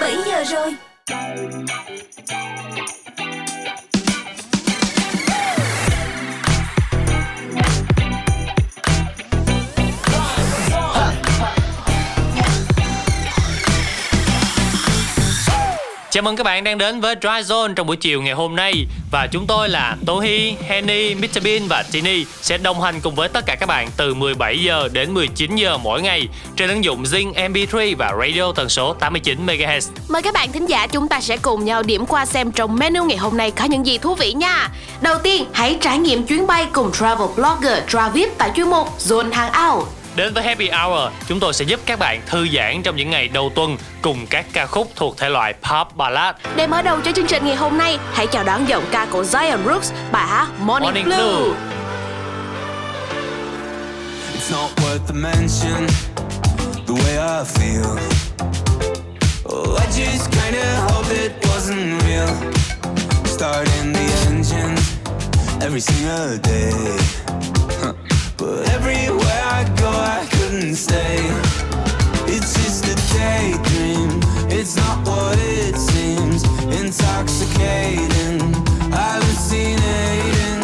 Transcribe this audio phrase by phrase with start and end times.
[0.00, 0.74] 7 giờ rồi.
[16.10, 18.86] Chào mừng các bạn đang đến với Dry Zone trong buổi chiều ngày hôm nay
[19.10, 23.14] và chúng tôi là Tô Hi, Henny, Mr Bean và Tini sẽ đồng hành cùng
[23.14, 26.84] với tất cả các bạn từ 17 giờ đến 19 giờ mỗi ngày trên ứng
[26.84, 29.90] dụng Zing MP3 và radio tần số 89 MHz.
[30.08, 33.04] Mời các bạn thính giả chúng ta sẽ cùng nhau điểm qua xem trong menu
[33.04, 34.68] ngày hôm nay có những gì thú vị nha.
[35.00, 39.32] Đầu tiên, hãy trải nghiệm chuyến bay cùng travel blogger Travis tại chuyên mục Zone
[39.32, 39.97] Hangout.
[40.18, 43.28] Đến với Happy Hour, chúng tôi sẽ giúp các bạn thư giãn trong những ngày
[43.28, 46.34] đầu tuần cùng các ca khúc thuộc thể loại pop ballad.
[46.56, 49.22] Để mở đầu cho chương trình ngày hôm nay, hãy chào đón giọng ca của
[49.22, 51.16] Zion Brooks, bài hát Morning, Morning Blue.
[51.16, 51.54] Blue.
[54.34, 55.86] It's not worth the mention,
[56.86, 57.98] the way I feel.
[59.44, 62.52] Oh, I just kinda hope it wasn't real.
[63.24, 64.76] Starting the engine
[65.60, 66.72] every single day.
[67.82, 67.92] Huh.
[68.38, 69.17] But everywhere
[69.58, 71.18] I go, I couldn't stay.
[72.32, 76.44] It's just a daydream, it's not what it seems.
[76.80, 78.38] Intoxicating,
[78.92, 80.57] hallucinating.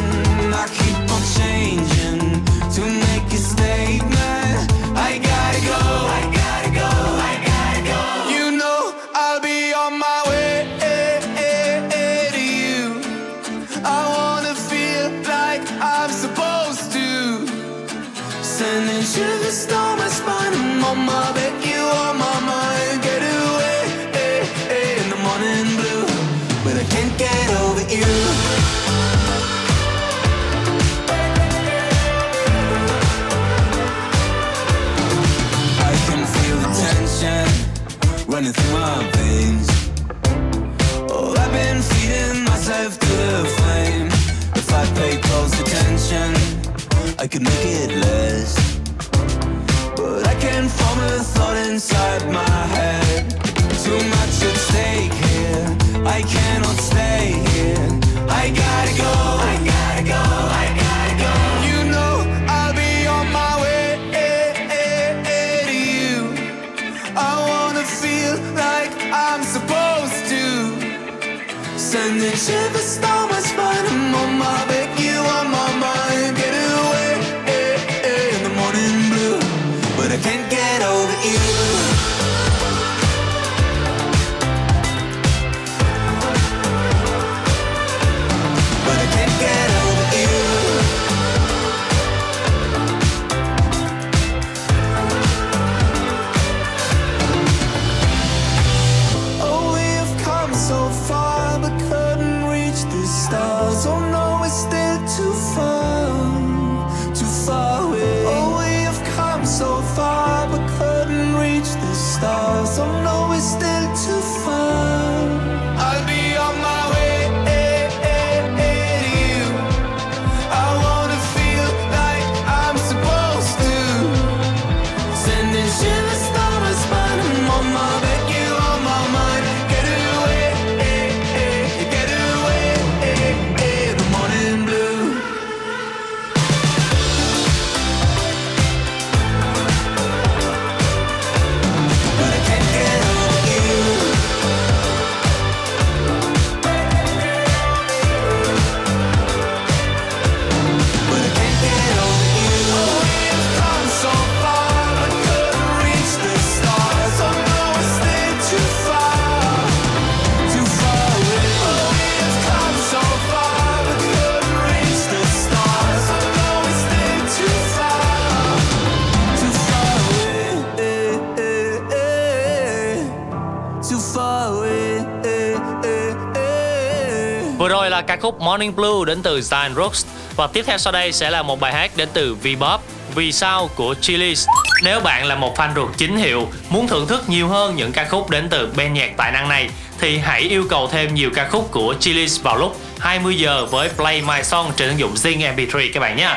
[178.24, 180.06] Khúc Morning Blue đến từ Zion Brooks
[180.36, 182.78] và tiếp theo sau đây sẽ là một bài hát đến từ V-pop
[183.14, 184.46] Vì sao của Chili's.
[184.84, 188.08] Nếu bạn là một fan ruột chính hiệu, muốn thưởng thức nhiều hơn những ca
[188.08, 191.48] khúc đến từ ban nhạc tài năng này thì hãy yêu cầu thêm nhiều ca
[191.48, 195.54] khúc của Chili's vào lúc 20 giờ với Play My Song trên ứng dụng Zing
[195.56, 196.36] MP3 các bạn nhé.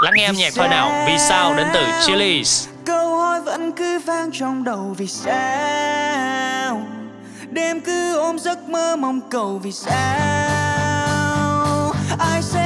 [0.00, 1.04] Lắng nghe âm nhạc thôi nào.
[1.06, 2.66] Vì sao đến từ Chili's.
[2.86, 6.82] câu hỏi vẫn cứ vang trong đầu vì sao
[7.50, 10.55] đêm cứ ôm giấc mơ mong cầu vì sao
[12.18, 12.65] ai sẽ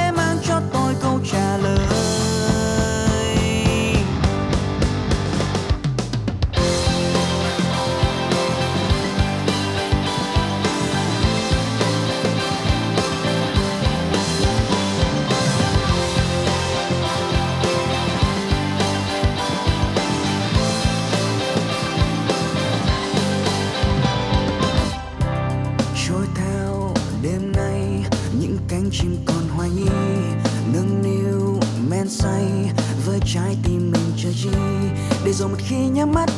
[35.25, 36.29] để rồi một khi nhắm mắt,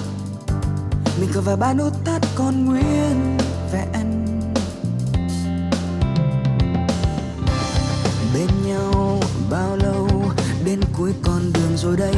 [1.19, 3.37] mình còn vài ba nút thắt còn nguyên
[3.71, 4.25] vẹn.
[8.33, 9.19] Bên nhau
[9.49, 10.07] bao lâu
[10.65, 12.15] đến cuối con đường rồi đây,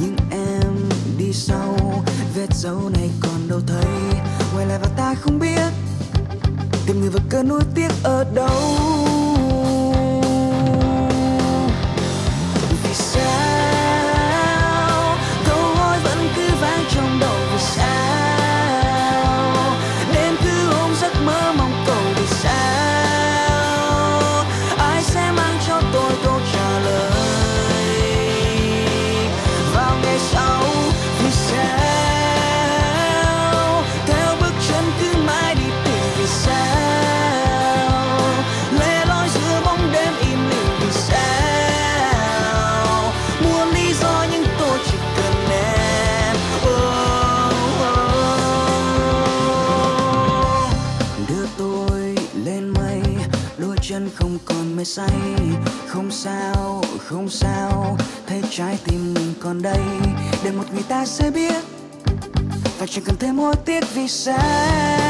[0.00, 0.88] nhưng em
[1.18, 1.76] đi sau,
[2.34, 4.20] vết dấu này còn đâu thấy.
[4.54, 5.72] Quay lại và ta không biết,
[6.86, 9.15] tìm người và cơn nuối tiếc ở đâu.
[54.96, 55.08] Say,
[55.88, 57.96] không sao không sao,
[58.26, 59.80] thấy trái tim mình còn đây,
[60.44, 61.64] để một người ta sẽ biết.
[62.78, 65.05] Và chẳng cần thêm hối tiếc vì sao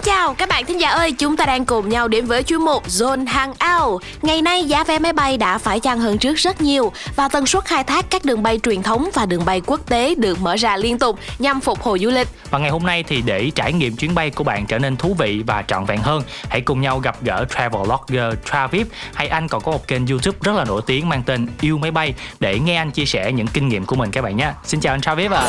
[0.00, 2.60] Xin chào các bạn thính giả ơi, chúng ta đang cùng nhau đến với chuyên
[2.60, 4.02] mục Zone Hangout.
[4.22, 7.46] Ngày nay giá vé máy bay đã phải chăng hơn trước rất nhiều và tần
[7.46, 10.56] suất khai thác các đường bay truyền thống và đường bay quốc tế được mở
[10.56, 12.28] ra liên tục nhằm phục hồi du lịch.
[12.50, 15.14] Và ngày hôm nay thì để trải nghiệm chuyến bay của bạn trở nên thú
[15.18, 19.48] vị và trọn vẹn hơn, hãy cùng nhau gặp gỡ travel blogger Travis hay anh
[19.48, 22.58] còn có một kênh YouTube rất là nổi tiếng mang tên Yêu máy bay để
[22.58, 24.52] nghe anh chia sẻ những kinh nghiệm của mình các bạn nhé.
[24.64, 25.48] Xin chào anh Travis ạ.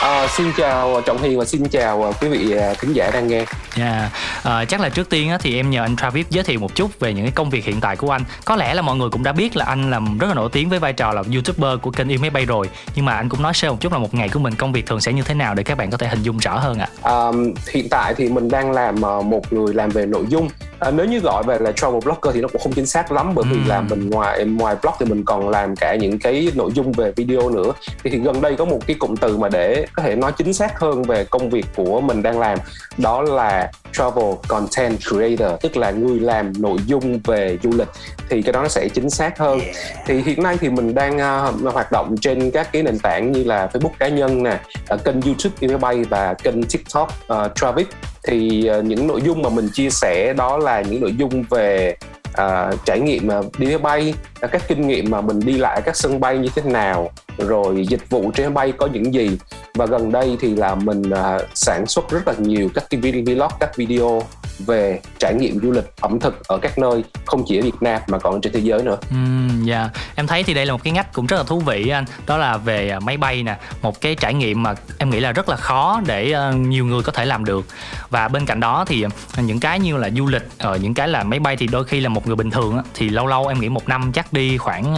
[0.00, 3.44] À, xin chào Trọng Hiền và xin chào quý vị à, khán giả đang nghe.
[3.78, 4.12] Yeah.
[4.42, 7.14] À, chắc là trước tiên thì em nhờ anh Travis giới thiệu một chút về
[7.14, 8.22] những cái công việc hiện tại của anh.
[8.44, 10.68] Có lẽ là mọi người cũng đã biết là anh làm rất là nổi tiếng
[10.68, 13.42] với vai trò là YouTuber của kênh Yêu máy bay rồi, nhưng mà anh cũng
[13.42, 15.34] nói sơ một chút là một ngày của mình công việc thường sẽ như thế
[15.34, 16.88] nào để các bạn có thể hình dung rõ hơn ạ.
[17.02, 17.26] À,
[17.72, 21.06] hiện tại thì mình đang làm ờ, một người làm về nội dung à, nếu
[21.06, 23.56] như gọi về là travel blogger thì nó cũng không chính xác lắm bởi vì
[23.56, 23.68] Ừm.
[23.68, 27.12] là mình ngoài ngoài blog thì mình còn làm cả những cái nội dung về
[27.16, 27.72] video nữa.
[28.04, 30.52] Thì, thì gần đây có một cái cụm từ mà để có thể nói chính
[30.52, 32.58] xác hơn về công việc của mình đang làm
[32.98, 37.88] đó là travel content creator tức là người làm nội dung về du lịch.
[38.28, 39.60] Thì cái đó nó sẽ chính xác hơn.
[40.06, 43.44] Thì hiện nay thì mình đang uh, hoạt động trên các cái nền tảng như
[43.44, 44.60] là Facebook cá nhân nè
[44.94, 47.86] uh, kênh YouTube đi máy bay và kênh TikTok uh, Travis
[48.26, 51.96] thì ờ, những nội dung mà mình chia sẻ đó là những nội dung về
[52.28, 55.96] uh, trải nghiệm ờ, đi máy bay các kinh nghiệm mà mình đi lại các
[55.96, 59.38] sân bay như thế nào rồi dịch vụ trên máy bay có những gì.
[59.74, 63.22] Và gần đây thì là mình uh, sản xuất rất là nhiều các cái video
[63.26, 64.22] vlog các video
[64.58, 68.00] về trải nghiệm du lịch ẩm thực ở các nơi không chỉ ở Việt Nam
[68.08, 68.96] mà còn trên thế giới nữa.
[69.10, 69.90] Ừm, dạ.
[70.14, 72.04] Em thấy thì đây là một cái ngách cũng rất là thú vị anh.
[72.26, 75.32] Đó là về à, máy bay nè một cái trải nghiệm mà em nghĩ là
[75.32, 77.66] rất là khó để ờ, nhiều người có thể làm được.
[78.10, 81.08] Và bên cạnh đó thì ờ, những cái như là du lịch ở những cái
[81.08, 83.60] là máy bay thì đôi khi là một người bình thường thì lâu lâu em
[83.60, 84.94] nghĩ một năm chắc đi khoảng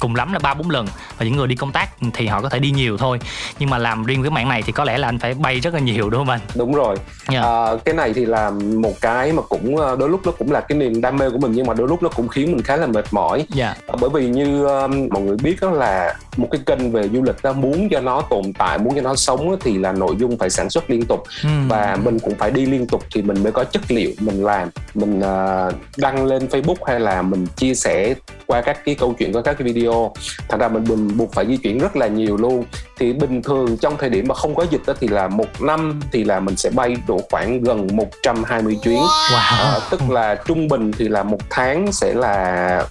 [0.00, 0.86] cùng lắm là ba bốn lần.
[1.18, 3.18] Và những người đi công tác thì họ có thể đi nhiều thôi.
[3.58, 5.74] Nhưng mà làm riêng cái mảng này thì có lẽ là anh phải bay rất
[5.74, 6.40] là nhiều đúng không anh?
[6.54, 6.96] Đúng rồi.
[7.32, 7.42] Dạ.
[7.42, 10.60] à, cái này thì là một cái mà cũng ờ, đôi lúc nó cũng là
[10.60, 12.76] cái niềm đam mê của mình nhưng mà đôi lúc nó cũng khiến mình khá
[12.76, 13.46] là mệt mỏi.
[13.48, 13.74] Dạ.
[13.86, 17.22] Ờ, bởi vì như um, mọi người biết đó là một cái kênh về du
[17.22, 20.38] lịch đó muốn cho nó tồn tại muốn cho nó sống thì là nội dung
[20.38, 21.22] phải sản xuất liên tục.
[21.42, 21.68] Ừm.
[21.68, 24.68] và mình cũng phải đi liên tục thì mình mới có chất liệu mình làm.
[24.94, 28.14] Mình uh, đăng lên Facebook hay là mình chia sẻ
[28.46, 30.12] qua các cái câu chuyện qua các cái video.
[30.48, 32.64] Thành ra mình, mình buộc phải di chuyển rất là nhiều luôn.
[32.98, 36.00] Thì bình thường trong thời điểm mà không có dịch đó thì là một năm
[36.12, 38.98] thì là mình sẽ bay độ khoảng gần 120 chuyến.
[38.98, 39.58] Wow.
[39.58, 42.84] Ờ, tức là trung bình thì là một tháng sẽ là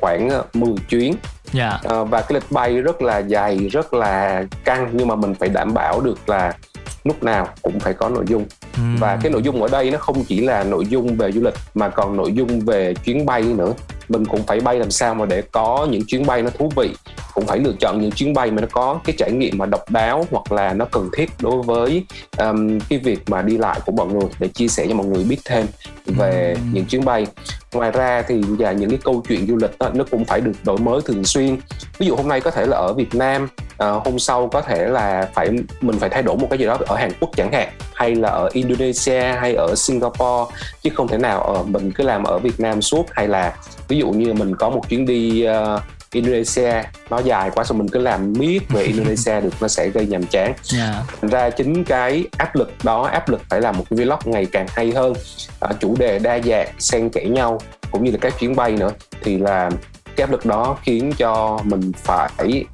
[0.00, 1.14] khoảng ờ, 10 chuyến.
[1.52, 1.78] Dạ.
[1.84, 4.90] Ờ, và cái lịch bay rất là dài rất là căng.
[4.92, 6.52] Nhưng mà mình phải đảm bảo được là
[7.04, 8.44] lúc nào cũng phải có nội dung.
[8.98, 11.54] Và cái nội dung ở đây nó không chỉ là nội dung về du lịch
[11.74, 13.72] mà còn nội dung về chuyến bay nữa
[14.12, 16.94] mình cũng phải bay làm sao mà để có những chuyến bay nó thú vị.
[17.34, 19.90] Cũng phải lựa chọn những chuyến bay mà nó có cái trải nghiệm mà độc
[19.90, 22.04] đáo hoặc là nó cần thiết đối với
[22.38, 24.30] um, cái việc mà đi lại của mọi người.
[24.38, 25.66] Để chia sẻ cho mọi người biết thêm
[26.06, 26.74] về Ừm.
[26.74, 27.26] những chuyến bay.
[27.72, 30.52] Ngoài ra thì và những cái câu chuyện du lịch đó, nó cũng phải được
[30.64, 31.56] đổi mới thường xuyên.
[31.98, 34.86] Ví dụ hôm nay có thể là ở Việt Nam à, hôm sau có thể
[34.88, 35.50] là phải
[35.80, 38.28] mình phải thay đổi một cái gì đó ở Hàn Quốc chẳng hạn hay là
[38.28, 42.60] ở Indonesia hay ở Singapore chứ không thể nào ở mình cứ làm ở Việt
[42.60, 43.56] Nam suốt hay là
[43.88, 45.80] ví dụ như mình có một chuyến đi ờ,
[46.12, 50.06] Indonesia nó dài quá xong mình cứ làm miết về Indonesia được nó sẽ gây
[50.06, 50.52] nhàm chán.
[50.62, 51.02] Dạ.
[51.20, 54.46] Thành ra chính cái áp lực đó áp lực phải làm một cái vlog ngày
[54.52, 55.12] càng hay hơn.
[55.60, 58.90] À, chủ đề đa dạng xen kẽ nhau cũng như là các chuyến bay nữa
[59.22, 59.70] thì là
[60.16, 62.30] cái áp lực đó khiến cho mình phải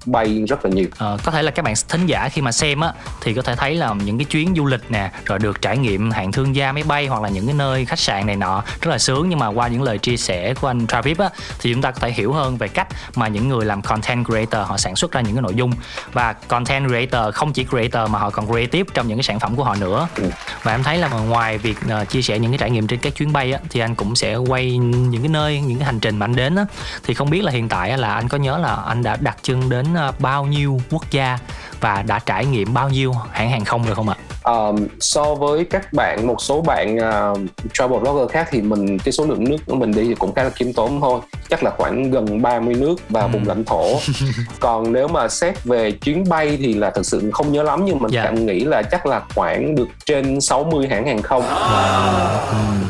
[0.07, 0.87] bay rất là nhiều.
[0.99, 3.57] Ờ, có thể là các bạn thính giả khi mà xem á thì có thể
[3.57, 6.73] thấy là những cái chuyến du lịch nè rồi được trải nghiệm hạng thương gia
[6.73, 9.29] máy bay hoặc là những cái nơi khách sạn này nọ rất là sướng.
[9.29, 11.29] Nhưng mà qua những lời chia sẻ của anh Travis á
[11.61, 14.69] thì chúng ta có thể hiểu hơn về cách mà những người làm content creator
[14.69, 15.73] họ sản xuất ra những cái nội dung.
[16.13, 19.57] Và content creator không chỉ creator mà họ còn creative trong những cái sản phẩm
[19.57, 20.09] của họ nữa.
[20.17, 20.31] Ừ.
[20.63, 23.15] và em thấy là ngoài việc ờ, chia sẻ những cái trải nghiệm trên các
[23.15, 26.19] chuyến bay á thì anh cũng sẽ quay những cái nơi những cái hành trình
[26.19, 26.65] mà anh đến á
[27.05, 29.69] thì không biết là hiện tại là anh có nhớ là anh đã đặt chân
[29.71, 31.39] đến ờ, bao nhiêu quốc gia
[31.81, 34.17] và đã trải nghiệm bao nhiêu hãng hàng không rồi không ạ?
[34.45, 37.39] Um, so với các bạn một số bạn uh,
[37.73, 40.43] travel blogger khác thì mình cái số lượng nước của mình đi thì cũng khá
[40.43, 41.21] là khiêm tốn thôi
[41.51, 43.29] chắc là khoảng gần 30 nước và Ừ.
[43.33, 43.85] vùng lãnh thổ
[44.61, 47.99] còn nếu mà xét về chuyến bay thì là thực sự không nhớ lắm nhưng
[47.99, 48.25] mình Dạ.
[48.25, 51.43] cảm nghĩ là chắc là khoảng được trên 60 hãng hàng không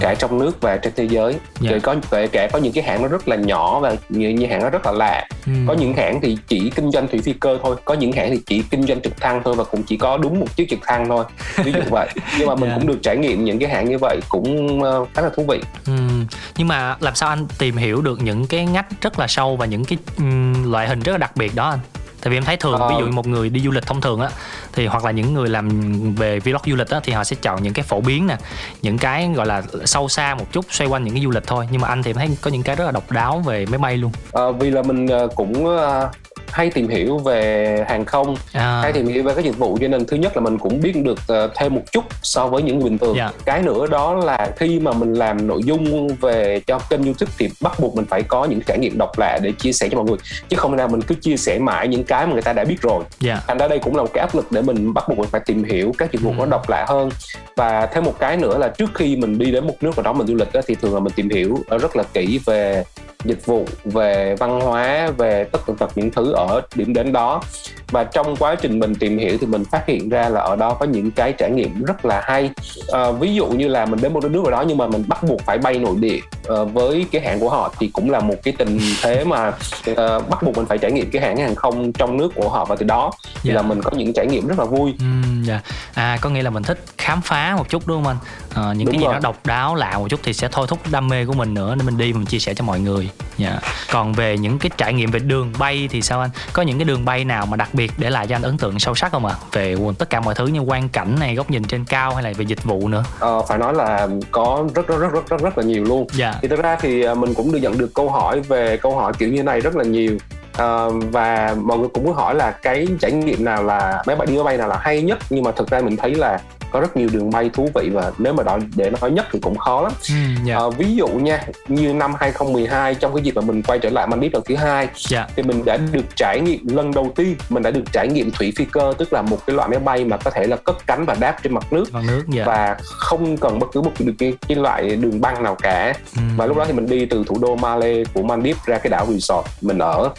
[0.00, 1.70] cả trong nước và trên thế giới Dạ.
[1.70, 3.94] Rồi có kể cả có những cái hãng nó rất là nhỏ và
[4.32, 5.52] như, như hãng nó rất là lạ Ừ.
[5.66, 8.40] có những hãng thì chỉ kinh doanh thủy phi cơ thôi có những hãng thì
[8.46, 11.08] chỉ kinh doanh trực thăng thôi và cũng chỉ có đúng một chiếc trực thăng
[11.08, 11.24] thôi
[11.64, 12.08] ví dụ vậy
[12.38, 12.74] nhưng mà mình Dạ.
[12.76, 15.60] cũng được trải nghiệm những cái hãng như vậy cũng ờ, khá là thú vị
[15.86, 19.56] Ừm, nhưng mà làm sao anh tìm hiểu được những cái ngách rất là sâu
[19.56, 21.78] và những cái ừm, loại hình rất là đặc biệt đó anh?
[22.22, 22.88] Tại vì em thấy thường Ờ.
[22.88, 24.28] ví dụ như một người đi du lịch thông thường á
[24.72, 25.68] thì hoặc là những người làm
[26.14, 28.36] về vlog du lịch á thì họ sẽ chọn những cái phổ biến nè,
[28.82, 31.68] những cái gọi là sâu xa một chút xoay quanh những cái du lịch thôi.
[31.70, 33.78] Nhưng mà anh thì em thấy có những cái rất là độc đáo về máy
[33.78, 34.12] bay luôn.
[34.32, 36.10] Ờ, vì là mình ờ, cũng ờ,
[36.52, 39.88] hay tìm hiểu về hàng không À, hay tìm hiểu về các dịch vụ cho
[39.88, 42.78] nên thứ nhất là mình cũng biết được ờ, thêm một chút so với những
[42.78, 43.30] người bình thường Dạ.
[43.44, 47.48] cái nữa đó là khi mà mình làm nội dung về cho kênh youtube thì
[47.60, 50.06] bắt buộc mình phải có những trải nghiệm độc lạ để chia sẻ cho mọi
[50.06, 50.16] người
[50.48, 52.80] chứ không nào mình cứ chia sẻ mãi những cái mà người ta đã biết
[52.82, 53.40] rồi dạ.
[53.46, 55.40] thành ra đây cũng là một cái áp lực để mình bắt buộc mình phải
[55.46, 56.34] tìm hiểu các dịch vụ Ừ.
[56.38, 57.08] nó độc lạ hơn
[57.56, 60.12] và thêm một cái nữa là trước khi mình đi đến một nước nào đó
[60.12, 62.84] mình du lịch đó, thì thường là mình tìm hiểu rất là kỹ về
[63.24, 67.42] dịch vụ về văn hóa, về tất cả các những thứ ở điểm đến đó
[67.90, 70.74] và trong quá trình mình tìm hiểu thì mình phát hiện ra là ở đó
[70.74, 72.50] có những cái trải nghiệm rất là hay
[72.92, 75.04] à, ví dụ như là mình đến một đất nước nào đó nhưng mà mình
[75.08, 76.18] bắt buộc phải bay nội địa
[76.52, 79.48] uh, với cái hãng của họ thì cũng là một cái tình thế mà
[79.90, 79.96] uh,
[80.28, 82.76] bắt buộc mình phải trải nghiệm cái hãng hàng không trong nước của họ và
[82.76, 83.10] từ đó
[83.42, 83.54] thì Dạ.
[83.54, 85.60] là mình có những trải nghiệm rất là vui Ừm, dạ.
[85.94, 88.16] À có nghĩa là mình thích khám phá một chút đúng không anh?
[88.54, 89.14] Ờ, những Đúng cái gì rồi.
[89.14, 91.74] đó độc đáo lạ một chút thì sẽ thôi thúc đam mê của mình nữa
[91.74, 93.10] nên mình đi mình chia sẻ cho mọi người.
[93.38, 93.58] Dạ.
[93.92, 96.30] Còn về những cái trải nghiệm về đường bay thì sao anh?
[96.52, 98.78] Có những cái đường bay nào mà đặc biệt để lại cho anh ấn tượng
[98.78, 99.34] sâu sắc không ạ?
[99.52, 102.32] Về tất cả mọi thứ như quang cảnh này, góc nhìn trên cao hay là
[102.36, 103.04] về dịch vụ nữa?
[103.18, 106.34] Ờ, phải nói là có rất rất rất rất rất rất là nhiều luôn Dạ.
[106.42, 109.12] thì thực ra thì à, mình cũng được nhận được câu hỏi về câu hỏi
[109.18, 110.18] kiểu như này rất là nhiều
[110.56, 114.26] Ờ, và mọi người cũng có hỏi là cái trải nghiệm nào là máy bay
[114.26, 116.38] đi máy bay nào là hay nhất nhưng mà thực ra mình thấy là
[116.72, 119.38] có rất nhiều đường bay thú vị và nếu mà nói để nói nhất thì
[119.42, 120.56] cũng khó lắm Ừm, dạ.
[120.56, 124.06] Ờ, ví dụ nha như năm 2012 trong cái dịp mà mình quay trở lại
[124.06, 125.26] Maldives lần thứ hai Dạ.
[125.36, 128.52] thì mình đã được trải nghiệm lần đầu tiên mình đã được trải nghiệm thủy
[128.56, 131.04] phi cơ tức là một cái loại máy bay mà có thể là cất cánh
[131.04, 132.44] và đáp trên mặt nước Bằng nước dạ.
[132.46, 136.36] và không cần bất cứ một cái, cái, cái loại đường băng nào cả Ừm.
[136.36, 139.06] và lúc đó thì mình đi từ thủ đô Male của Maldives ra cái đảo
[139.10, 140.10] resort mình ở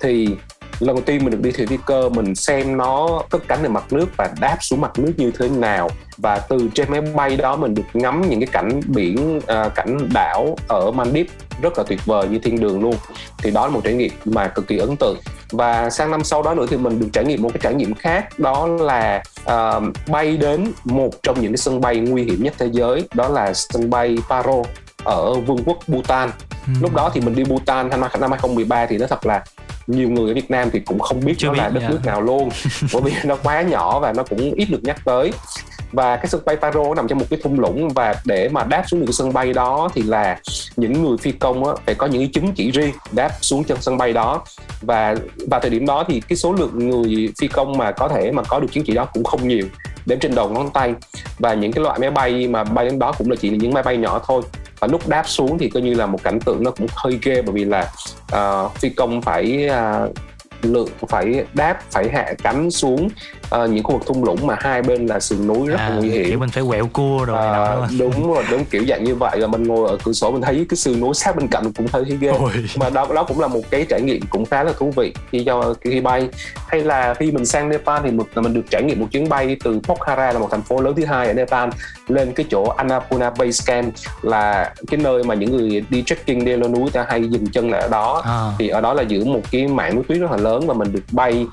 [0.00, 0.28] thì
[0.80, 3.68] lần đầu tiên mình được đi thủy phi cơ mình xem nó cất cánh ở
[3.68, 5.90] mặt nước và đáp xuống mặt nước như thế nào.
[6.18, 10.08] Và từ trên máy bay đó mình được ngắm những cái cảnh biển à, cảnh
[10.14, 11.32] đảo ở Maldives
[11.62, 12.94] rất là tuyệt vời như thiên đường luôn.
[13.38, 15.16] Thì đó là một trải nghiệm mà cực kỳ ấn tượng.
[15.50, 17.94] Và sang năm sau đó nữa thì mình được trải nghiệm một cái trải nghiệm
[17.94, 22.54] khác đó là à, bay đến một trong những cái sân bay nguy hiểm nhất
[22.58, 24.62] thế giới đó là sân bay Paro
[25.04, 26.30] ở vương quốc Bhutan.
[26.66, 26.82] Ừm.
[26.82, 29.44] lúc đó thì mình đi Bhutan năm 2013 thì nó thật là
[29.88, 31.88] nhiều người ở Việt Nam thì cũng không biết Chưa nó là biết, đất dạ.
[31.88, 32.48] nước nào luôn.
[32.92, 35.32] Bởi vì nó quá nhỏ và nó cũng ít được nhắc tới.
[35.92, 38.84] Và cái sân bay Paro nằm trong một cái thung lũng và để mà đáp
[38.86, 40.40] xuống được sân bay đó thì là
[40.76, 43.78] những người phi công á, phải có những cái chứng chỉ riêng đáp xuống chân
[43.80, 44.44] sân bay đó.
[44.80, 45.16] Và
[45.50, 48.42] vào thời điểm đó thì cái số lượng người phi công mà có thể mà
[48.42, 49.66] có được chứng chỉ đó cũng không nhiều
[50.08, 50.94] đếm trên đầu ngón tay.
[51.38, 53.72] Và những cái loại máy bay mà bay đến đó cũng là chỉ là những
[53.72, 54.42] máy bay nhỏ thôi.
[54.80, 57.42] Và lúc đáp xuống thì coi như là một cảnh tượng nó cũng hơi ghê
[57.42, 57.92] bởi vì là
[58.36, 59.68] uh, phi công phải
[60.06, 60.14] uh,
[60.62, 63.08] lượng phải đáp phải hạ cánh xuống
[63.50, 65.94] ờ, những khu vực thung lũng mà hai bên là sườn núi rất là À,
[65.98, 67.98] nguy hiểm kiểu mình phải quẹo cua rồi À, đúng không?
[67.98, 70.66] đúng rồi đúng kiểu dạng như vậy và mình ngồi ở cửa sổ mình thấy
[70.68, 72.50] cái sườn núi sát bên cạnh cũng thấy ghê Ôi.
[72.76, 75.44] mà đó đó cũng là một cái trải nghiệm cũng khá là thú vị khi
[75.44, 76.28] cho khi bay
[76.68, 79.56] hay là khi mình sang Nepal thì mình, mình được trải nghiệm một chuyến bay
[79.64, 81.68] từ Pokhara là một thành phố lớn thứ hai ở Nepal
[82.08, 86.56] lên cái chỗ Annapurna Base Camp là cái nơi mà những người đi trekking đi
[86.56, 88.52] leo núi ta hay dừng chân lại ở đó À.
[88.58, 90.74] thì ở đó là giữa một cái mảng núi tuyết rất là lớn lớn và
[90.74, 91.46] mình được bay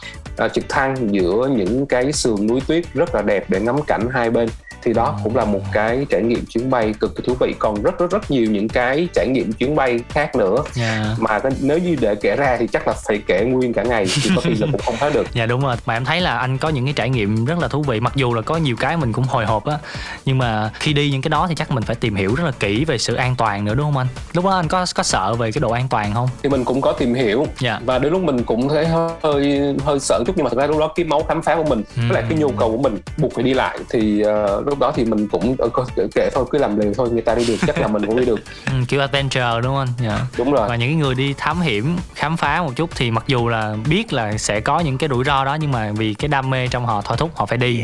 [0.45, 4.09] uh, trực thăng giữa những cái sườn núi tuyết rất là đẹp để ngắm cảnh
[4.11, 4.49] hai bên
[4.85, 7.55] thì đó cũng là một cái trải nghiệm chuyến bay cực kỳ thú vị.
[7.59, 10.55] Còn rất rất rất nhiều những cái trải nghiệm chuyến bay khác nữa.
[10.73, 11.15] Dạ.
[11.19, 14.29] mà nếu như để kể ra thì chắc là phải kể nguyên cả ngày thì
[14.35, 15.27] có khi là cũng không hết được.
[15.35, 17.67] Dạ đúng rồi, mà em thấy là anh có những cái trải nghiệm rất là
[17.67, 17.99] thú vị.
[17.99, 19.77] Mặc dù là có nhiều cái mình cũng hồi hộp á.
[20.25, 22.51] Nhưng mà khi đi những cái đó thì chắc mình phải tìm hiểu rất là
[22.59, 24.07] kỹ về sự an toàn nữa đúng không anh?
[24.33, 26.29] Lúc đó anh có có sợ về cái độ an toàn không?
[26.43, 27.47] thì mình cũng có tìm hiểu.
[27.59, 27.79] Dạ.
[27.85, 30.33] và đến lúc mình cũng thấy hơi hơi sợ chút.
[30.35, 32.39] Nhưng mà thực ra lúc đó cái máu khám phá của mình với lại cái
[32.39, 33.79] nhu cầu của mình buộc phải đi lại.
[33.89, 35.69] Thì ờ, lúc đó thì mình cũng ờ,
[36.15, 38.25] kể, thôi cứ làm liều thôi người ta đi được chắc là mình cũng đi
[38.25, 39.87] được Ừ, kiểu adventure đúng không anh?
[40.09, 40.19] Dạ.
[40.37, 43.23] đúng rồi Và những cái người đi thám hiểm, khám phá một chút thì mặc
[43.27, 46.27] dù là biết là sẽ có những cái rủi ro đó nhưng mà vì cái
[46.27, 47.83] đam mê trong họ thôi thúc họ phải đi.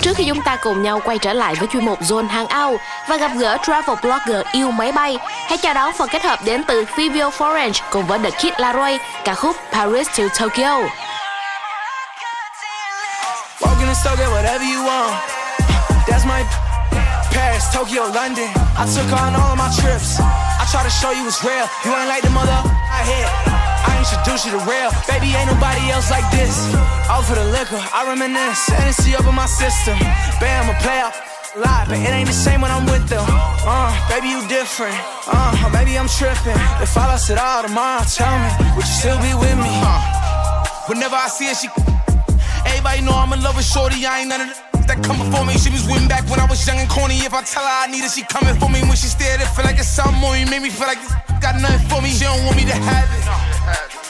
[0.00, 3.16] Trước khi chúng ta cùng nhau quay trở lại với chuyên mục Zone Hangout và
[3.16, 6.84] gặp gỡ travel blogger yêu máy bay, hãy chào đón phần kết hợp đến từ
[6.84, 10.80] Fivio Forange cùng với The Kid Laroi, ca khúc Paris to Tokyo.
[13.60, 15.39] Walk in the store, get whatever you want.
[17.30, 18.50] Paris, Tokyo, London.
[18.76, 20.18] I took on all of my trips.
[20.20, 21.66] I try to show you it's real.
[21.84, 23.26] You ain't like the mother I hit.
[23.86, 24.90] I introduce you to real.
[25.08, 26.54] Baby, ain't nobody else like this.
[27.08, 28.66] All for the liquor, I reminisce.
[28.68, 29.98] Hennessy up in my system.
[30.38, 31.14] Bam, a play out.
[31.56, 33.26] Lie, but it ain't the same when I'm with them.
[33.26, 34.94] Uh, baby, you different.
[35.26, 36.54] Uh, or maybe I'm tripping.
[36.78, 39.74] If I lost it all tomorrow, tell me, would you still be with me?
[39.82, 39.98] Uh,
[40.86, 41.68] whenever I see her, she
[42.66, 44.06] Everybody know I'm in love with Shorty.
[44.06, 45.54] I ain't none of the that come before me.
[45.54, 47.22] She was winning back when I was young and corny.
[47.22, 48.82] If I tell her I need her, she coming for me.
[48.82, 50.34] When she stared, it feel like it's something more.
[50.34, 52.10] You make me feel like this got nothing for me.
[52.10, 53.22] She don't want me to have it.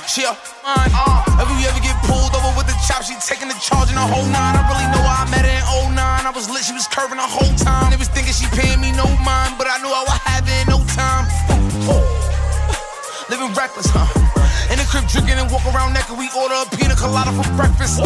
[0.09, 0.33] She a
[0.65, 0.91] mine.
[1.37, 4.09] If we ever get pulled over with the chop, she taking the charge in the
[4.09, 4.57] whole nine.
[4.57, 6.01] I really know I met her in 09.
[6.01, 7.93] I was lit, she was curving the whole time.
[7.93, 10.57] They was thinking she paying me no mind, but I knew I would have it
[10.65, 11.29] in no time.
[13.29, 14.09] Living reckless, huh?
[14.73, 16.17] In the crib drinking and walk around naked.
[16.17, 18.01] We order a pina colada for breakfast.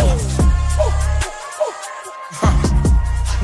[2.35, 2.64] Huh.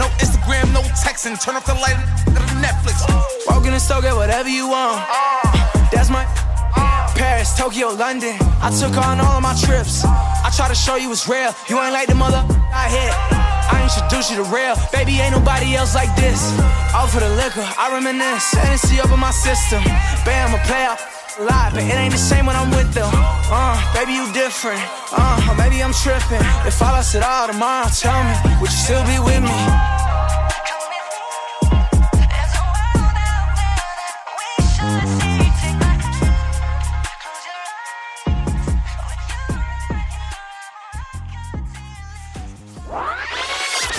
[0.01, 1.37] No Instagram, no texting.
[1.37, 2.01] Turn off the light
[2.33, 3.05] of Netflix.
[3.67, 5.05] In the store, get whatever you want.
[5.93, 6.25] That's my
[7.15, 8.35] Paris, Tokyo, London.
[8.65, 10.03] I took on all of my trips.
[10.03, 11.53] I try to show you it's real.
[11.69, 12.41] You ain't like the mother
[12.73, 13.13] I hit.
[13.13, 14.75] I introduce you to real.
[14.91, 16.41] Baby, ain't nobody else like this.
[16.97, 18.51] All for the liquor, I reminisce.
[18.57, 19.85] Hennessy up in my system.
[20.25, 20.97] Bam, I'm a player.
[21.41, 23.09] Live, but it ain't the same when I'm with them.
[23.51, 24.79] Uh, baby, you different.
[25.11, 26.45] Uh, or maybe I'm tripping.
[26.67, 29.51] If I lost it all tomorrow, tell me, would you still be with me?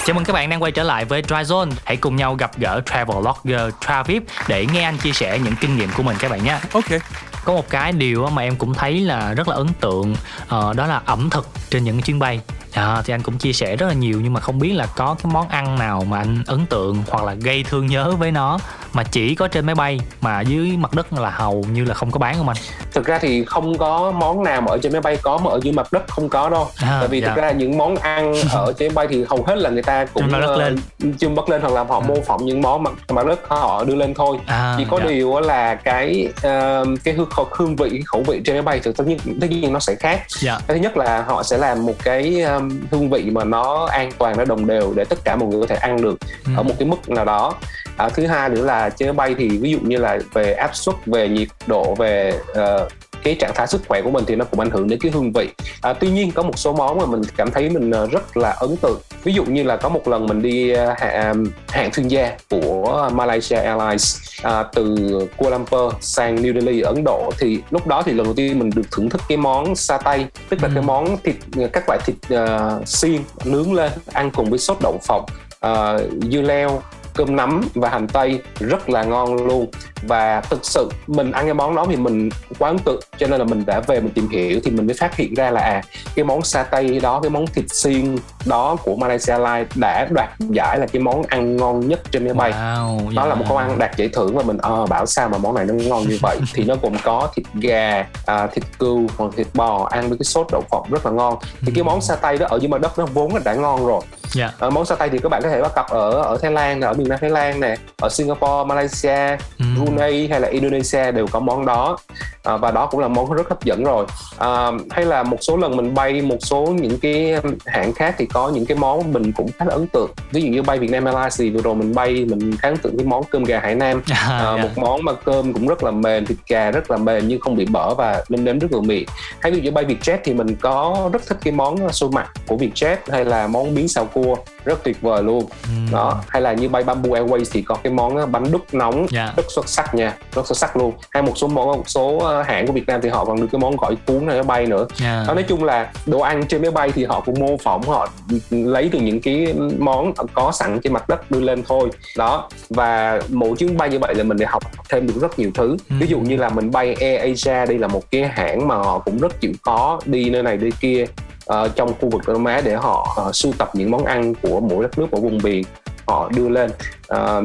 [0.05, 1.71] Chào mừng các bạn đang quay trở lại với Dry Zone.
[1.85, 5.77] Hãy cùng nhau gặp gỡ travel blogger Travis để nghe anh chia sẻ những kinh
[5.77, 6.59] nghiệm của mình các bạn nhé.
[6.73, 7.01] Ok.
[7.45, 10.15] Có một cái điều mà em cũng thấy là rất là ấn tượng
[10.47, 12.41] ờ, đó là ẩm thực trên những chuyến bay.
[12.73, 15.15] À, thì anh cũng chia sẻ rất là nhiều nhưng mà không biết là có
[15.23, 18.59] cái món ăn nào mà anh ấn tượng hoặc là gây thương nhớ với nó
[18.93, 22.11] mà chỉ có trên máy bay mà dưới mặt đất là hầu như là không
[22.11, 22.57] có bán không anh?
[22.93, 25.59] thực ra thì không có món nào mà ở trên máy bay có mà ở
[25.63, 27.27] dưới mặt đất không có đâu À, tại vì dạ.
[27.27, 30.05] thực ra những món ăn ở trên máy bay thì hầu hết là người ta
[30.05, 30.79] cũng đất ờ, lên.
[31.19, 33.95] chưng bất lên hoặc là họ mô phỏng những món mặt mặt đất họ đưa
[33.95, 35.05] lên thôi À, chỉ có dạ.
[35.09, 39.07] điều là cái ờ, cái hương, hương vị khẩu vị trên máy bay thì tất
[39.07, 40.59] nhiên tất nhiên nó sẽ khác Dạ.
[40.67, 42.60] cái thứ nhất là họ sẽ làm một cái um,
[42.91, 45.67] hương vị mà nó an toàn nó đồng đều để tất cả mọi người có
[45.67, 46.51] thể ăn được Ừ.
[46.57, 47.53] ở một cái mức nào đó
[47.97, 50.75] à, thứ hai nữa là trên máy bay thì ví dụ như là về áp
[50.75, 52.89] suất về nhiệt độ về ờ,
[53.23, 55.31] cái trạng thái sức khỏe của mình thì nó cũng ảnh hưởng đến cái hương
[55.33, 55.49] vị
[55.81, 58.49] à, tuy nhiên có một số món mà mình cảm thấy mình ờ, rất là
[58.59, 62.11] ấn tượng ví dụ như là có một lần mình đi ờ, hạng, hạng thương
[62.11, 64.95] gia của Malaysia Airlines à, từ
[65.37, 68.59] Kuala Lumpur sang New Delhi ở Ấn Độ thì lúc đó thì lần đầu tiên
[68.59, 70.73] mình được thưởng thức cái món sa tay tức là Ừ.
[70.75, 71.35] cái món thịt
[71.73, 75.25] các loại thịt ờ, xiên nướng lên ăn cùng với sốt đậu phộng
[75.59, 76.81] ờ, dưa leo
[77.13, 79.67] cơm nắm và hành tây rất là ngon luôn.
[80.07, 83.39] Và thực sự mình ăn cái món đó thì mình quá ấn tượng cho nên
[83.39, 85.81] là mình đã về mình tìm hiểu thì mình mới phát hiện ra là à
[86.15, 90.29] cái món sa tây đó cái món thịt xiên đó của Malaysia Airlines đã đoạt
[90.39, 92.51] giải là cái món ăn ngon nhất trên máy bay.
[92.51, 95.37] Wow, đó là một món ăn đạt giải thưởng và mình ờ bảo sao mà
[95.37, 96.39] món này nó ngon như vậy?
[96.53, 100.25] Thì nó gồm có thịt gà à, thịt cừu hoặc thịt bò ăn với cái
[100.25, 101.37] sốt đậu phộng rất là ngon.
[101.61, 103.85] Thì cái món sa tay đó ở dưới mặt đất nó vốn là đã ngon
[103.85, 104.01] rồi.
[104.33, 104.51] Dạ.
[104.59, 106.81] Ờ, món sa tay thì các bạn có thể bắt gặp ở ở Thái Lan
[106.81, 109.65] ở miền Nam Thái Lan nè ở Singapore Malaysia Ừ.
[109.75, 111.97] Brunei hay là Indonesia đều có món đó.
[112.43, 114.05] À, và đó cũng là món rất hấp dẫn rồi.
[114.37, 117.33] À, hay là một số lần mình bay một số những cái
[117.65, 120.11] hãng khác thì có những cái món mình cũng khá là ấn tượng.
[120.31, 122.97] Ví dụ như bay Vietnam Airlines thì vừa rồi mình bay mình khá ấn tượng
[122.97, 124.01] cái món cơm gà Hải Nam.
[124.11, 124.63] À, à, dạ.
[124.63, 127.55] một món mà cơm cũng rất là mềm thịt gà rất là mềm nhưng không
[127.55, 129.05] bị bở và nêm nếm rất là miệng
[129.39, 132.25] hay ví dụ như bay Vietjet thì mình có rất thích cái món xôi mặn
[132.47, 134.35] của Vietjet hay là món biến xào cua.
[134.65, 135.45] Rất tuyệt vời luôn.
[135.63, 135.69] Ừ.
[135.91, 139.05] đó hay là như bay Bamboo Airways thì có cái món ờ, bánh đúc nóng
[139.09, 139.33] Dạ.
[139.37, 142.41] rất xuất sắc nha rất xuất sắc luôn hay một số món một số ờ,
[142.41, 144.65] hãng của Việt Nam thì họ còn được cái món gỏi cuốn này máy bay
[144.65, 145.23] nữa Dạ.
[145.27, 148.07] đó, nói chung là đồ ăn trên máy bay thì họ cũng mô phỏng họ
[148.49, 153.21] lấy từ những cái món có sẵn trên mặt đất đưa lên thôi đó và
[153.29, 155.95] mỗi chuyến bay như vậy là mình để học thêm được rất nhiều thứ Ừ.
[155.99, 158.99] ví dụ như là mình bay Air Asia đây là một cái hãng mà họ
[158.99, 161.05] cũng rất chịu khó đi nơi này đi kia
[161.45, 164.33] ờ, trong khu vực Đông Nam Á để họ uh, sưu tập những món ăn
[164.41, 165.63] của mỗi đất nước của vùng miền
[166.07, 166.71] họ đưa lên.
[167.07, 167.43] Ờ,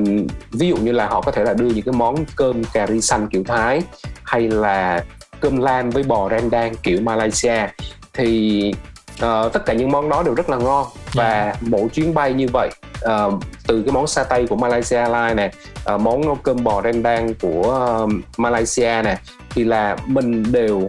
[0.53, 3.01] ví dụ như là họ có thể là đưa những cái món cơm cà ri
[3.01, 3.83] xanh kiểu Thái
[4.25, 5.05] hay là
[5.41, 7.67] cơm lam với bò rendang kiểu Malaysia
[8.13, 8.73] thì
[9.21, 10.87] ờ, tất cả những món đó đều rất là ngon.
[11.15, 13.31] Và mỗi chuyến bay như vậy ờ,
[13.67, 15.51] từ cái món sa tây của Malaysia Airlines này
[15.85, 19.17] ờ, món cơm bò rendang của ờ, Malaysia này
[19.51, 20.89] thì là mình đều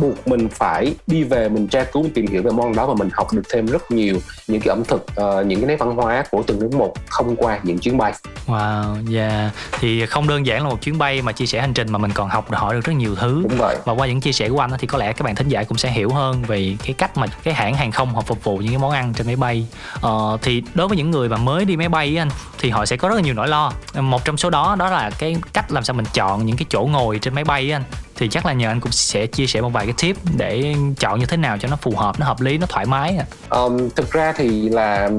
[0.00, 3.08] buộc mình phải đi về mình tra cứu tìm hiểu về món đó và mình
[3.12, 4.16] học được thêm rất nhiều
[4.48, 7.36] những cái ẩm thực ờ, những cái nét văn hóa của từng nước một thông
[7.36, 8.12] qua những chuyến bay
[8.46, 9.50] Wow, dạ.
[9.80, 12.10] Thì không đơn giản là một chuyến bay mà chia sẻ hành trình mà mình
[12.14, 13.40] còn học được hỏi được rất nhiều thứ.
[13.48, 15.48] đúng vậy Và qua những chia sẻ của anh thì có lẽ các bạn thính
[15.48, 18.44] giả cũng sẽ hiểu hơn về cái cách mà cái hãng hàng không họ phục
[18.44, 19.66] vụ những cái món ăn trên máy bay.
[20.00, 22.96] Ờ, thì đối với những người mà mới đi máy bay anh thì họ sẽ
[22.96, 23.72] có rất là nhiều nỗi lo.
[23.94, 26.80] Một trong số đó đó là cái cách làm sao mình chọn những cái chỗ
[26.92, 27.82] ngồi trên máy bay anh.
[28.20, 31.20] Thì chắc là nhờ anh cũng sẽ chia sẻ một vài cái tip để chọn
[31.20, 33.16] như thế nào cho nó phù hợp, nó hợp lý, nó thoải mái.
[33.16, 33.24] À.
[33.50, 35.10] Um, thực ra thì là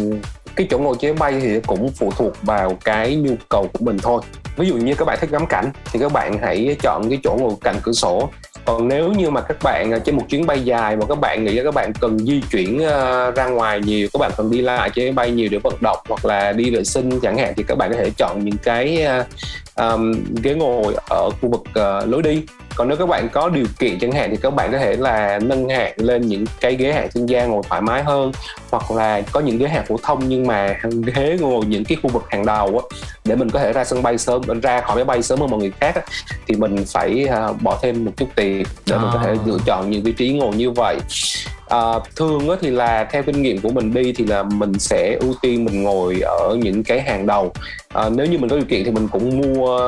[0.56, 3.98] cái chỗ ngồi trên bay thì cũng phụ thuộc vào cái nhu cầu của mình
[4.04, 4.22] thôi
[4.58, 7.38] ví dụ như các bạn thích ngắm cảnh thì các bạn hãy chọn cái chỗ
[7.40, 8.30] ngồi cạnh cửa sổ
[8.66, 11.44] còn nếu như mà các bạn ờ, trên một chuyến bay dài mà các bạn
[11.44, 14.62] nghĩ là các bạn cần di chuyển ờ, ra ngoài nhiều các bạn cần đi
[14.62, 17.54] lại trên máy bay nhiều để vận động hoặc là đi vệ sinh chẳng hạn
[17.58, 19.06] thì các bạn có thể chọn những cái
[19.76, 22.44] um, ghế ngồi ở khu vực uh, lối đi
[22.76, 25.40] còn nếu các bạn có điều kiện chẳng hạn thì các bạn có thể là
[25.40, 28.32] nâng hạng lên những cái ghế hạng thương gia ngồi thoải mái hơn
[28.72, 30.76] hoặc là có những ghế hạng phổ thông nhưng mà
[31.16, 34.04] ghế ngồi những cái khu vực hàng đầu á để mình có thể ra sân
[34.04, 36.02] bay sớm ra khỏi máy bay sớm hơn mọi người khác á,
[36.48, 39.00] thì mình phải uh, bỏ thêm một chút tiền để à.
[39.02, 40.98] mình có thể lựa chọn những vị trí ngồi như vậy
[41.72, 45.34] à, thường thì là theo kinh nghiệm của mình đi thì là mình sẽ ưu
[45.42, 47.54] tiên mình ngồi ở những cái hàng đầu
[47.90, 49.80] à, nếu như mình có điều kiện thì mình cũng mua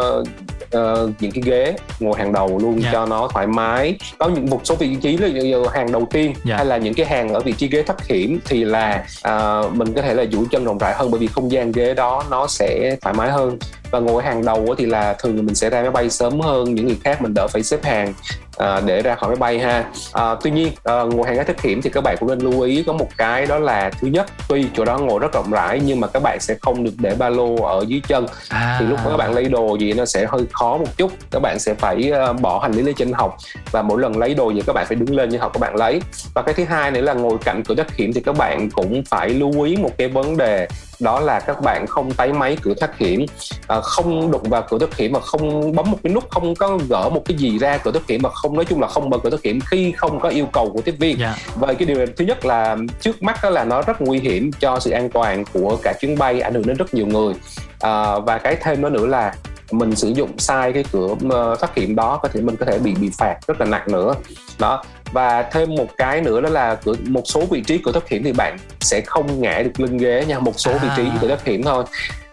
[0.78, 2.84] uh, những cái ghế ngồi hàng đầu luôn yeah.
[2.84, 2.92] Dạ.
[2.92, 5.30] cho nó thoải mái có những một số vị trí là
[5.74, 6.46] hàng đầu tiên yeah.
[6.46, 6.56] Dạ.
[6.56, 9.94] hay là những cái hàng ở vị trí ghế thoát hiểm thì là uh, mình
[9.94, 12.48] có thể là duỗi chân rộng rãi hơn bởi vì không gian ghế đó nó
[12.48, 13.58] sẽ thoải mái hơn
[13.92, 16.86] và ngồi hàng đầu thì là thường mình sẽ ra máy bay sớm hơn những
[16.86, 18.14] người khác mình đỡ phải xếp hàng
[18.58, 19.86] à, để ra khỏi máy bay ha.
[20.14, 22.62] À, tuy nhiên à, ngồi hàng ghế thoát hiểm thì các bạn cũng nên lưu
[22.62, 25.82] ý có một cái đó là thứ nhất tuy chỗ đó ngồi rất rộng rãi
[25.86, 28.26] nhưng mà các bạn sẽ không được để ba lô ở dưới chân.
[28.50, 28.78] À.
[28.80, 31.60] thì lúc các bạn lấy đồ gì nó sẽ hơi khó một chút các bạn
[31.60, 33.38] sẽ phải uh, bỏ hành lý lên trên học
[33.72, 35.76] và mỗi lần lấy đồ gì các bạn phải đứng lên như học các bạn
[35.76, 36.02] lấy.
[36.34, 39.04] Và cái thứ hai nữa là ngồi cạnh cửa thoát hiểm thì các bạn cũng
[39.10, 40.68] phải lưu ý một cái vấn đề
[41.04, 43.26] đó là các bạn không tái máy cửa thoát hiểm
[43.68, 46.80] à, không đụng vào cửa thoát hiểm mà không bấm một cái nút không có
[46.90, 49.18] gỡ một cái gì ra cửa thoát hiểm mà không nói chung là không mở
[49.24, 51.38] cửa thoát hiểm khi không có yêu cầu của tiếp viên yeah.
[51.38, 51.54] Dạ.
[51.56, 54.80] và cái điều thứ nhất là trước mắt đó là nó rất nguy hiểm cho
[54.80, 57.34] sự an toàn của cả chuyến bay ảnh hưởng đến rất nhiều người
[57.80, 59.34] à, và cái thêm nữa nữa là
[59.72, 62.80] mình sử dụng sai cái cửa ờ, thoát hiểm đó có thể mình có thể
[62.80, 64.16] bị bị phạt rất là nặng nữa
[64.60, 64.84] đó
[65.14, 68.24] và thêm một cái nữa đó là cửa một số vị trí cửa thoát hiểm
[68.24, 70.80] thì bạn sẽ không ngã được lưng ghế nha một số à.
[70.82, 71.84] vị trí cửa thoát hiểm thôi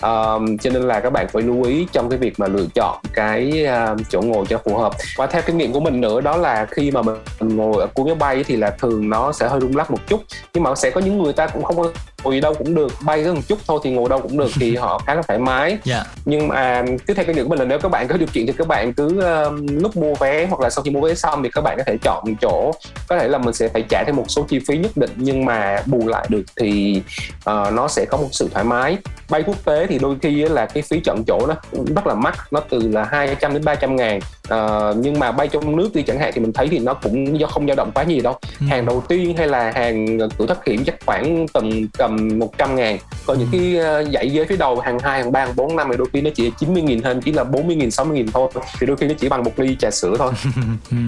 [0.03, 2.99] um, cho nên là các bạn phải lưu ý trong cái việc mà lựa chọn
[3.15, 6.37] cái uh, chỗ ngồi cho phù hợp và theo kinh nghiệm của mình nữa đó
[6.37, 9.61] là khi mà mình ngồi ở cuối máy bay thì là thường nó sẽ hơi
[9.61, 10.23] rung lắc một chút
[10.55, 11.91] nhưng mà sẽ có những người ta cũng không có
[12.25, 14.77] ngồi đâu cũng được bay có một chút thôi thì ngồi đâu cũng được thì
[14.77, 15.81] họ khá là thoải mái yeah.
[15.85, 16.05] Dạ.
[16.25, 18.47] nhưng mà tiếp theo cái điểm của mình là nếu các bạn có điều kiện
[18.47, 21.43] thì các bạn cứ uh, lúc mua vé hoặc là sau khi mua vé xong
[21.43, 22.73] thì các bạn có thể chọn chỗ
[23.09, 25.45] có thể là mình sẽ phải trả thêm một số chi phí nhất định nhưng
[25.45, 27.03] mà bù lại được thì
[27.51, 28.97] uh, nó sẽ có một sự thoải mái
[29.29, 31.55] bay quốc tế thì đôi khi là cái phí chọn chỗ nó
[31.95, 34.21] rất là mắc nó từ là 200 đến 300 ngàn.
[34.55, 37.41] Uh, nhưng mà bay trong nước đi chẳng hạn thì mình thấy thì nó cũng
[37.41, 38.39] do không dao động quá nhiều đâu.
[38.61, 38.67] Ừ.
[38.67, 42.99] hàng đầu tiên hay là hàng cửa thoát hiểm chắc khoảng tầm tầm 100 ngàn.
[43.27, 43.41] Còn ừ.
[43.41, 45.97] những cái uh, dãy ghế phía đầu hàng hai hàng ba hàng bốn năm thì
[45.97, 48.51] đôi khi nó chỉ 90 nghìn hơn chỉ là 40 nghìn 60 nghìn thôi.
[48.81, 50.33] Thì đôi khi nó chỉ bằng một ly trà sữa thôi.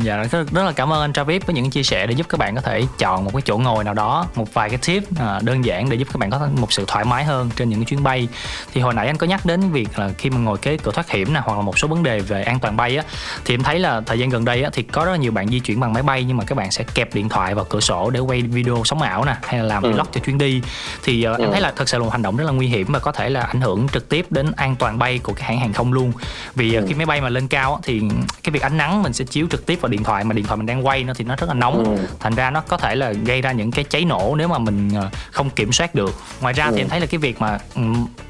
[0.02, 2.38] Dạ rất, rất là cảm ơn anh Travis với những chia sẻ để giúp các
[2.38, 5.42] bạn có thể chọn một cái chỗ ngồi nào đó một vài cái tip uh,
[5.42, 7.84] đơn giản để giúp các bạn có một sự thoải mái hơn trên những cái
[7.84, 8.28] chuyến bay
[8.72, 11.10] thì hồi nãy anh có nhắc đến việc là khi mà ngồi kế cửa thoát
[11.10, 13.04] hiểm nè hoặc là một số vấn đề về an toàn bay á
[13.44, 15.48] thì em thấy là thời gian gần đây á thì có rất là nhiều bạn
[15.48, 17.80] di chuyển bằng máy bay nhưng mà các bạn sẽ kẹp điện thoại vào cửa
[17.80, 19.92] sổ để quay video sống ảo nè hay là làm ừ.
[19.92, 20.62] vlog cho chuyên đi
[21.02, 21.44] thì uh, ừ.
[21.44, 23.12] em thấy là thật sự là một hành động rất là nguy hiểm và có
[23.12, 25.92] thể là ảnh hưởng trực tiếp đến an toàn bay của cái hãng hàng không
[25.92, 26.12] luôn
[26.54, 28.02] vì uh, khi máy bay mà lên cao á, thì
[28.42, 30.56] cái việc ánh nắng mình sẽ chiếu trực tiếp vào điện thoại mà điện thoại
[30.56, 32.06] mình đang quay nó thì nó rất là nóng ừ.
[32.20, 34.88] thành ra nó có thể là gây ra những cái cháy nổ nếu mà mình
[34.88, 36.72] uh, không kiểm soát được ngoài ra ừ.
[36.74, 37.58] thì em thấy là cái việc mà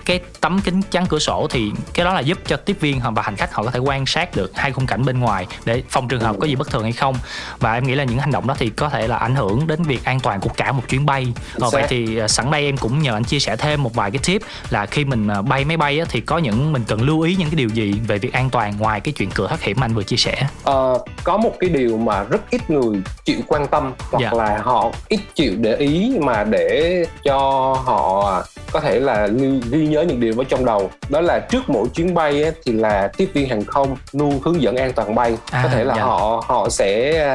[0.05, 3.23] cái tấm kính chắn cửa sổ thì cái đó là giúp cho tiếp viên và
[3.23, 6.09] hành khách họ có thể quan sát được hai khung cảnh bên ngoài để phòng
[6.09, 7.15] trường hợp có gì bất thường hay không.
[7.59, 9.83] Và em nghĩ là những hành động đó thì có thể là ảnh hưởng đến
[9.83, 11.33] việc an toàn của cả một chuyến bay.
[11.61, 14.11] Ờ, vậy thì à, sẵn đây em cũng nhờ anh chia sẻ thêm một vài
[14.11, 17.21] cái tip là khi mình à, bay máy bay thì có những mình cần lưu
[17.21, 19.77] ý những cái điều gì về việc an toàn ngoài cái chuyện cửa thoát hiểm
[19.81, 20.47] mà anh vừa chia sẻ?
[20.65, 24.31] Ờ, có một cái điều mà rất ít người chịu quan tâm hoặc dạ.
[24.33, 27.39] là họ ít chịu để ý mà để cho
[27.85, 28.43] họ
[28.73, 29.29] có thể là
[29.71, 30.91] ghi nhớ những điều ở trong đầu.
[31.09, 34.63] Đó là trước mỗi chuyến bay ấy, thì là tiếp viên hàng không luôn hướng
[34.63, 35.37] dẫn an toàn bay.
[35.51, 36.03] À, có thể là dạ.
[36.03, 37.27] họ họ sẽ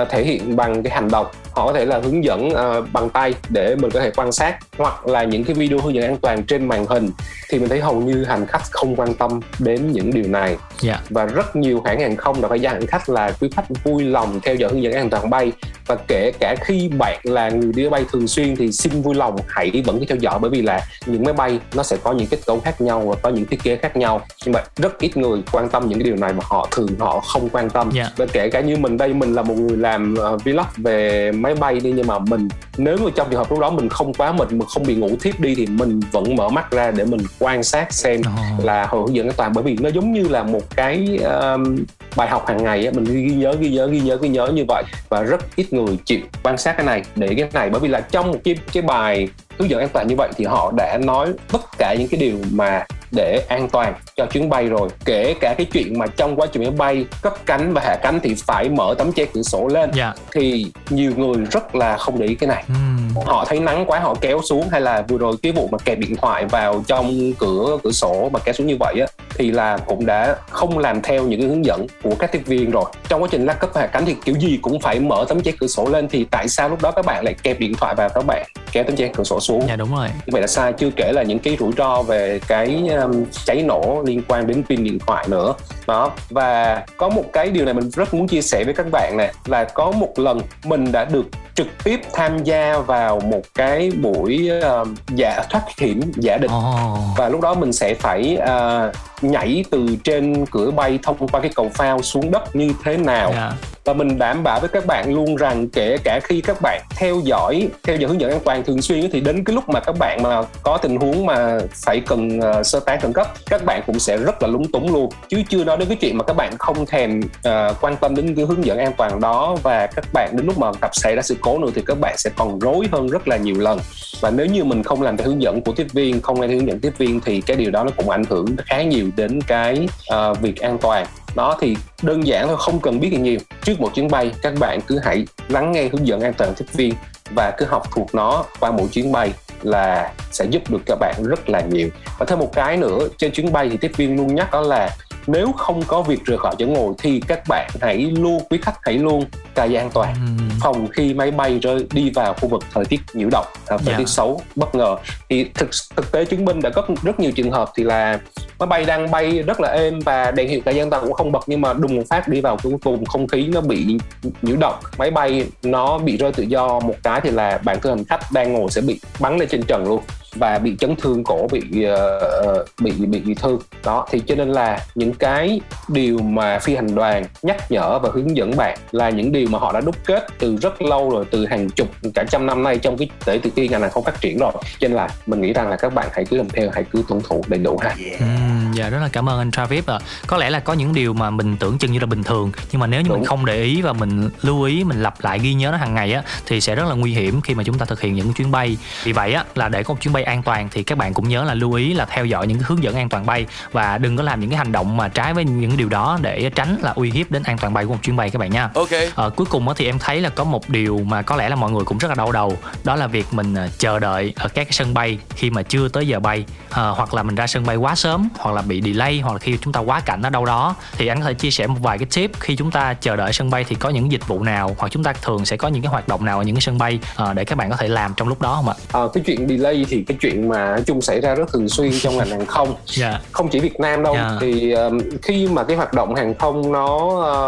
[0.00, 3.10] uh, thể hiện bằng cái hành động họ có thể là hướng dẫn uh, bằng
[3.10, 6.16] tay để mình có thể quan sát hoặc là những cái video hướng dẫn an
[6.16, 7.10] toàn trên màn hình
[7.50, 10.58] thì mình thấy hầu như hành khách không quan tâm đến những điều này yeah.
[10.80, 11.00] Dạ.
[11.10, 14.04] và rất nhiều hãng hàng không đã phải giao hành khách là quý khách vui
[14.04, 15.52] lòng theo dõi hướng dẫn an toàn bay
[15.86, 19.36] và kể cả khi bạn là người đi bay thường xuyên thì xin vui lòng
[19.48, 22.26] hãy vẫn cứ theo dõi bởi vì là những máy bay nó sẽ có những
[22.26, 25.16] kết cấu khác nhau và có những thiết kế khác nhau nhưng mà rất ít
[25.16, 28.06] người quan tâm những cái điều này mà họ thường họ không quan tâm yeah.
[28.06, 28.12] Dạ.
[28.16, 31.54] và kể cả như mình đây mình là một người làm uh, vlog về máy
[31.54, 34.32] bay đi nhưng mà mình nếu mà trong trường hợp lúc đó mình không quá
[34.32, 37.20] mệt mà không bị ngủ thiếp đi thì mình vẫn mở mắt ra để mình
[37.38, 38.64] quan sát xem oh.
[38.64, 41.84] là hướng dẫn an toàn bởi vì nó giống như là một cái um,
[42.16, 44.64] bài học hàng ngày á mình ghi nhớ ghi nhớ ghi nhớ ghi nhớ như
[44.68, 47.88] vậy và rất ít người chịu quan sát cái này để cái này bởi vì
[47.88, 49.28] là trong một cái cái bài
[49.58, 52.36] hướng dẫn an toàn như vậy thì họ đã nói tất cả những cái điều
[52.52, 54.88] mà để an toàn cho chuyến bay rồi.
[55.04, 58.20] Kể cả cái chuyện mà trong quá trình máy bay cất cánh và hạ cánh
[58.22, 60.14] thì phải mở tấm che cửa sổ lên dạ.
[60.32, 62.64] thì nhiều người rất là không để ý cái này.
[62.68, 65.78] Ừm, họ thấy nắng quá họ kéo xuống hay là vừa rồi cái vụ mà
[65.78, 69.50] kẹp điện thoại vào trong cửa cửa sổ mà kéo xuống như vậy á thì
[69.50, 72.84] là cũng đã không làm theo những cái hướng dẫn của các tiếp viên rồi.
[73.08, 75.40] Trong quá trình lắc cất và hạ cánh thì kiểu gì cũng phải mở tấm
[75.40, 77.94] che cửa sổ lên thì tại sao lúc đó các bạn lại kẹp điện thoại
[77.94, 79.64] vào các bạn kéo tấm che cửa sổ xuống.
[79.68, 80.08] Dạ đúng rồi.
[80.08, 83.62] Như vậy là sai chưa kể là những cái rủi ro về cái um, cháy
[83.62, 85.54] nổ liên quan đến pin điện thoại nữa.
[85.86, 89.16] Đó và có một cái điều này mình rất muốn chia sẻ với các bạn
[89.16, 93.90] này là có một lần mình đã được trực tiếp tham gia vào một cái
[94.02, 96.50] buổi um, giả thoát hiểm giả định.
[96.50, 96.98] Ồ.
[97.16, 101.50] Và lúc đó mình sẽ phải uh, nhảy từ trên cửa bay thông qua cái
[101.54, 103.32] cầu phao xuống đất như thế nào.
[103.34, 103.52] Dạ.
[103.84, 107.20] Và mình đảm bảo với các bạn luôn rằng kể cả khi các bạn theo
[107.24, 109.98] dõi theo dõi hướng dẫn an toàn thường xuyên thì đến cái lúc mà các
[109.98, 113.82] bạn mà có tình huống mà phải cần uh, sơ tán khẩn cấp các bạn
[113.86, 115.10] cũng sẽ rất là lúng túng luôn.
[115.28, 118.34] Chứ chưa nói đến cái chuyện mà các bạn không thèm uh, quan tâm đến
[118.34, 121.22] cái hướng dẫn an toàn đó và các bạn đến lúc mà gặp xảy ra
[121.22, 123.78] sự cố nữa thì các bạn sẽ còn rối hơn rất là nhiều lần.
[124.20, 126.56] Và nếu như mình không làm theo hướng dẫn của tiếp viên không nghe theo
[126.56, 129.40] hướng dẫn tiếp viên thì cái điều đó nó cũng ảnh hưởng khá nhiều đến
[129.42, 131.06] cái uh, việc an toàn.
[131.34, 133.38] Đó thì đơn giản thôi không cần biết gì nhiều.
[133.64, 136.64] Trước một chuyến bay các bạn cứ hãy lắng nghe hướng dẫn an toàn tiếp
[136.72, 136.94] viên
[137.36, 141.14] và cứ học thuộc nó qua mỗi chuyến bay là sẽ giúp được các bạn
[141.28, 141.88] rất là nhiều.
[142.18, 144.90] Và thêm một cái nữa, trên chuyến bay thì tiếp viên luôn nhắc đó là
[145.26, 148.74] nếu không có việc rời khỏi chỗ ngồi thì các bạn hãy luôn quý khách
[148.82, 150.14] hãy luôn cài dây an toàn.
[150.14, 153.76] Ừm, phòng khi máy bay rơi đi vào khu vực thời tiết nhiễu động à,
[153.76, 153.98] thời Dạ.
[153.98, 154.96] tiết xấu bất ngờ.
[155.28, 158.18] Thì thực thực tế chứng minh đã có rất nhiều trường hợp thì là
[158.58, 161.12] máy bay đang bay rất là êm và đèn hiệu cài dây an toàn cũng
[161.12, 163.98] không bật nhưng mà đùng một phát đi vào cái vùng không khí nó bị
[164.42, 164.74] nhiễu động.
[164.98, 168.32] Máy bay nó bị rơi tự do một cái thì là bản thân hành khách
[168.32, 170.02] đang ngồi sẽ bị bắn lên trên trần luôn
[170.34, 174.48] và bị chấn thương cổ bị uh, bị bị bị thương đó thì cho nên
[174.52, 179.10] là những cái điều mà phi hành đoàn nhắc nhở và hướng dẫn bạn là
[179.10, 182.24] những điều mà họ đã đúc kết từ rất lâu rồi từ hàng chục cả
[182.30, 184.88] trăm năm nay trong cái để từ khi ngành hàng không phát triển rồi cho
[184.88, 187.20] nên là mình nghĩ rằng là các bạn hãy cứ làm theo hãy cứ tuân
[187.28, 189.98] thủ đầy đủ ha Ừm, dạ rất là cảm ơn anh Travis ạ.
[190.26, 192.80] Có lẽ là có những điều mà mình tưởng chừng như là bình thường nhưng
[192.80, 193.26] mà nếu như mình Đúng.
[193.26, 196.12] không để ý và mình lưu ý mình lặp lại ghi nhớ nó hàng ngày
[196.12, 198.50] á thì sẽ rất là nguy hiểm khi mà chúng ta thực hiện những chuyến
[198.50, 198.76] bay.
[199.04, 201.28] Vì vậy á là để có một chuyến bay an toàn thì các bạn cũng
[201.28, 203.98] nhớ là lưu ý là theo dõi những cái hướng dẫn an toàn bay và
[203.98, 206.76] đừng có làm những cái hành động mà trái với những điều đó để tránh
[206.82, 208.70] là uy hiếp đến an toàn bay của một chuyến bay các bạn nha.
[208.74, 209.10] Okay.
[209.14, 211.56] Ờ, cuối cùng á thì em thấy là có một điều mà có lẽ là
[211.56, 214.48] mọi người cũng rất là đau đầu đó là việc mình ờ, chờ đợi ở
[214.48, 217.46] các cái sân bay khi mà chưa tới giờ bay Ờ, hoặc là mình ra
[217.46, 220.22] sân bay quá sớm hoặc là bị delay hoặc là khi chúng ta quá cảnh
[220.22, 222.70] ở đâu đó thì anh có thể chia sẻ một vài cái tip khi chúng
[222.70, 225.44] ta chờ đợi sân bay thì có những dịch vụ nào hoặc chúng ta thường
[225.44, 227.58] sẽ có những cái hoạt động nào ở những cái sân bay ờ, để các
[227.58, 228.74] bạn có thể làm trong lúc đó không ạ?
[228.92, 231.92] Ờ, cái chuyện delay thì cái chuyện mà nói chung xảy ra rất thường xuyên
[232.02, 233.20] trong ngành hàng không Dạ.
[233.32, 234.36] không chỉ Việt Nam đâu Dạ.
[234.40, 236.98] thì um, khi mà cái hoạt động hàng không nó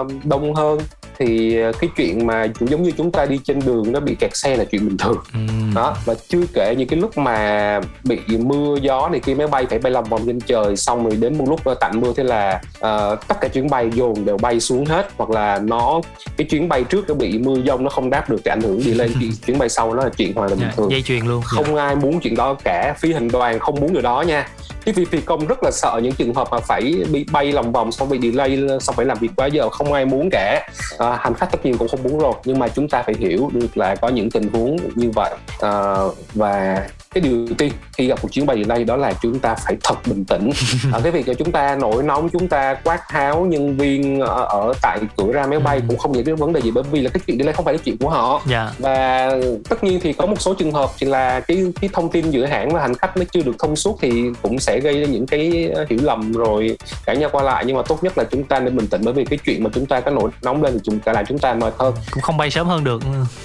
[0.01, 0.79] um, đông hơn
[1.19, 4.37] thì uh, cái chuyện mà giống như chúng ta đi trên đường nó bị kẹt
[4.37, 5.75] xe là chuyện bình thường Ừm.
[5.75, 9.67] đó và chưa kể những cái lúc mà bị mưa gió này khi máy bay
[9.71, 12.25] phải bay lòng vòng trên trời xong rồi đến một lúc uh, tạnh mưa thế
[12.25, 16.01] là uh, tất cả chuyến bay dồn đều bay xuống hết hoặc là nó
[16.37, 18.79] cái chuyến bay trước nó bị mưa giông nó không đáp được thì ảnh hưởng
[18.79, 21.03] đi lên thì chuyến bay sau nó là chuyện hoàn toàn bình Dạ, thường dây
[21.03, 21.43] chuyền luôn.
[21.43, 21.49] Dạ.
[21.63, 24.49] không ai muốn chuyện đó cả phi hành đoàn không muốn điều đó nha
[24.85, 27.73] cái phi phi công rất là sợ những trường hợp mà phải bị bay lòng
[27.73, 30.69] vòng xong bị delay xong phải làm việc quá giờ không ai muốn cả
[31.11, 32.35] à, hành khách tất nhiên cũng không muốn rồi.
[32.45, 35.35] Nhưng mà chúng ta phải hiểu được là có những tình huống như vậy.
[35.61, 35.97] À,
[36.35, 39.77] và cái điều tiên khi gặp một chuyến bay delay đó là chúng ta phải
[39.85, 40.51] thật bình tĩnh
[40.93, 44.45] à, cái việc cho chúng ta nổi nóng chúng ta quát tháo nhân viên ở,
[44.45, 45.81] ở tại cửa ra máy bay Ừ.
[45.89, 47.75] cũng không giải quyết vấn đề gì bởi vì là cái chuyện delay không phải
[47.75, 48.71] là chuyện của họ Dạ.
[48.79, 49.31] và
[49.69, 52.47] tất nhiên thì có một số trường hợp thì là cái cái thông tin giữa
[52.47, 55.27] hãng và hành khách nó chưa được thông suốt thì cũng sẽ gây ra những
[55.27, 58.45] cái ờ, hiểu lầm rồi cãi nhau qua lại nhưng mà tốt nhất là chúng
[58.45, 60.73] ta nên bình tĩnh bởi vì cái chuyện mà chúng ta có nổi nóng lên
[60.75, 63.03] thì chúng ta làm chúng ta mệt hơn Cũng không bay sớm hơn được.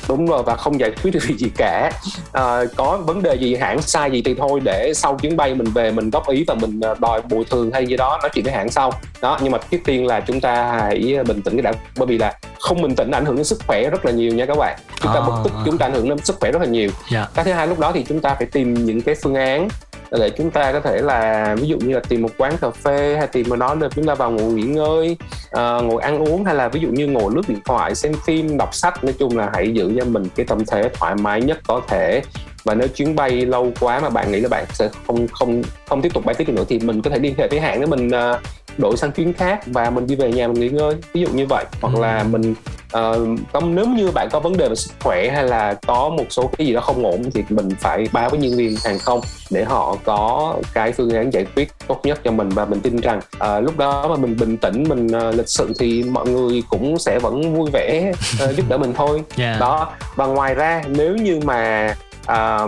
[0.10, 1.92] Đúng rồi và không giải quyết được gì cả
[2.32, 5.68] à, có vấn đề gì hãng sai gì thì thôi để sau chuyến bay mình
[5.74, 8.44] về mình góp ý và mình ờ, đòi bồi thường hay gì đó nói chuyện
[8.46, 8.92] với hãng sau
[9.22, 12.18] đó nhưng mà trước tiên là chúng ta hãy bình tĩnh cái đã bởi vì
[12.18, 14.80] là không bình tĩnh ảnh hưởng đến sức khỏe rất là nhiều nha các bạn
[15.02, 15.26] chúng ta À.
[15.28, 17.28] bực tức chúng ta ảnh hưởng đến sức khỏe rất là nhiều Dạ.
[17.36, 19.68] cái thứ hai lúc đó thì chúng ta phải tìm những cái phương án
[20.12, 23.16] để chúng ta có thể là ví dụ như là tìm một quán cà phê
[23.18, 25.18] hay tìm một nó để chúng ta vào ngồi nghỉ ngơi
[25.50, 28.58] uh, ngồi ăn uống hay là ví dụ như ngồi lướt điện thoại xem phim
[28.58, 31.60] đọc sách nói chung là hãy giữ cho mình cái tâm thế thoải mái nhất
[31.68, 32.22] có thể.
[32.64, 36.02] Và nếu chuyến bay lâu quá mà bạn nghĩ là bạn sẽ không không không
[36.02, 37.86] tiếp tục bay tiếp được nữa thì mình có thể liên hệ với hãng để
[37.86, 38.40] mình uh,
[38.80, 41.46] đổi sang chuyến khác và mình đi về nhà mình nghỉ ngơi ví dụ như
[41.46, 42.02] vậy hoặc Ừ.
[42.02, 42.56] là mình
[42.98, 46.50] uh, nếu như bạn có vấn đề về sức khỏe hay là có một số
[46.58, 49.22] cái gì đó không ổn thì mình phải báo với nhân viên hàng không
[49.52, 52.98] để họ có cái phương án giải quyết tốt nhất cho mình và mình tin
[52.98, 56.64] rằng ờ, lúc đó mà mình bình tĩnh mình ờ, lịch sự thì mọi người
[56.70, 59.58] cũng sẽ vẫn vui vẻ ờ, giúp đỡ mình thôi Dạ.
[59.60, 61.94] đó và ngoài ra nếu như mà
[62.26, 62.68] à,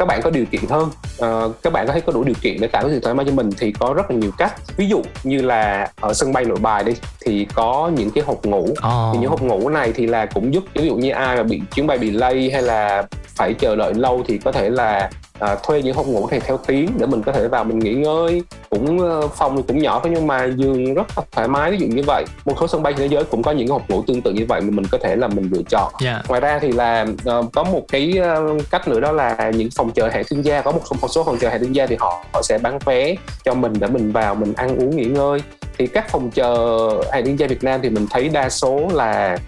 [0.00, 0.90] các bạn có điều kiện hơn.
[1.18, 3.26] Ờ, các bạn có thấy có đủ điều kiện để tạo cái sự thoải mái
[3.26, 4.54] cho mình thì có rất là nhiều cách.
[4.76, 8.46] Ví dụ như là ở sân bay nội bài đi thì có những cái hộp
[8.46, 8.66] ngủ.
[8.82, 9.10] Ồ.
[9.12, 11.62] thì những hộp ngủ này thì là cũng giúp ví dụ như ai mà bị
[11.74, 15.56] chuyến bay bị lây hay là phải chờ đợi lâu thì có thể là à,
[15.62, 18.42] thuê những hộp ngủ này theo tiếng để mình có thể vào mình nghỉ ngơi.
[18.70, 21.78] Cũng ờ, phòng thì cũng nhỏ thôi nhưng mà giường rất là thoải mái ví
[21.78, 22.24] dụ như vậy.
[22.44, 24.30] Một số sân bay trên thế giới cũng có những cái hộp ngủ tương tự
[24.32, 25.92] như vậy mà mình có thể là mình lựa chọn.
[26.00, 26.22] Dạ.
[26.28, 29.90] ngoài ra thì là ờ, có một cái ờ, cách nữa đó là những phòng
[29.90, 30.62] chờ hạng thương gia.
[30.62, 32.78] Có một số, một số phòng chờ hạng thương gia thì họ họ sẽ bán
[32.84, 33.14] vé
[33.44, 35.42] cho mình để mình vào mình ăn uống nghỉ ngơi.
[35.78, 39.38] Thì các phòng chờ hạng thương gia Việt Nam thì mình thấy đa số là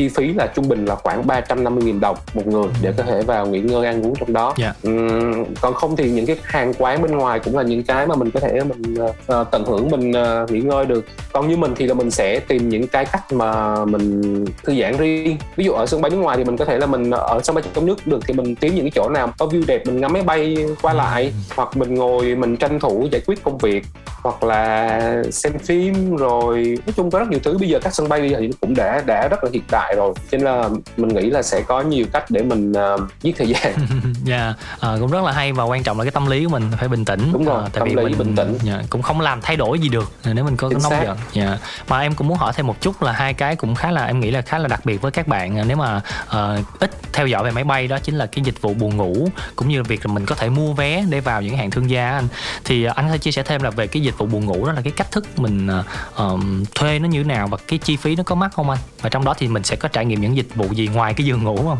[0.00, 3.46] chi phí là trung bình là khoảng 350.000 đồng một người để có thể vào
[3.46, 4.54] nghỉ ngơi ăn uống trong đó.
[4.58, 4.74] Dạ.
[4.82, 8.14] Ừm, còn không thì những cái hàng quán bên ngoài cũng là những cái mà
[8.14, 8.94] mình có thể mình
[9.26, 11.04] ờ, tận hưởng mình ờ, nghỉ ngơi được.
[11.32, 14.96] Còn như mình thì là mình sẽ tìm những cái cách mà mình thư giãn
[14.96, 15.36] riêng.
[15.56, 17.54] Ví dụ ở sân bay nước ngoài thì mình có thể là mình ở sân
[17.54, 20.00] bay trong nước được thì mình tìm những cái chỗ nào có view đẹp mình
[20.00, 23.84] ngắm máy bay qua lại hoặc mình ngồi mình tranh thủ giải quyết công việc
[24.22, 27.58] hoặc là xem phim rồi nói chung có rất nhiều thứ.
[27.58, 29.89] Bây giờ các sân bay bây giờ thì cũng đã đã rất là hiện đại
[29.96, 33.34] rồi cho nên là mình nghĩ là sẽ có nhiều cách để mình ờ, giết
[33.38, 33.72] thời gian
[34.24, 36.62] Dạ, ờ, cũng rất là hay và quan trọng là cái tâm lý của mình
[36.78, 37.30] phải bình tĩnh.
[37.32, 38.58] Đúng rồi, Ờ, tâm lý bình tĩnh.
[38.62, 41.02] dạ, cũng không làm thay đổi gì được nếu mình có Chính nóng xác.
[41.04, 41.16] giận.
[41.32, 41.58] Dạ.
[41.88, 44.20] Mà em cũng muốn hỏi thêm một chút là hai cái cũng khá là em
[44.20, 47.44] nghĩ là khá là đặc biệt với các bạn nếu mà ờ, ít theo dõi
[47.44, 50.06] về máy bay đó chính là cái dịch vụ buồn ngủ cũng như là việc
[50.06, 52.28] là mình có thể mua vé để vào những hàng thương gia anh.
[52.64, 54.72] Thì anh có thể chia sẻ thêm là về cái dịch vụ buồn ngủ đó
[54.72, 55.68] là cái cách thức mình
[56.14, 58.78] ờm, thuê nó như thế nào và cái chi phí nó có mắc không anh?
[59.00, 61.26] Và trong đó thì mình sẽ có trải nghiệm những dịch vụ gì ngoài cái
[61.26, 61.78] giường ngủ không?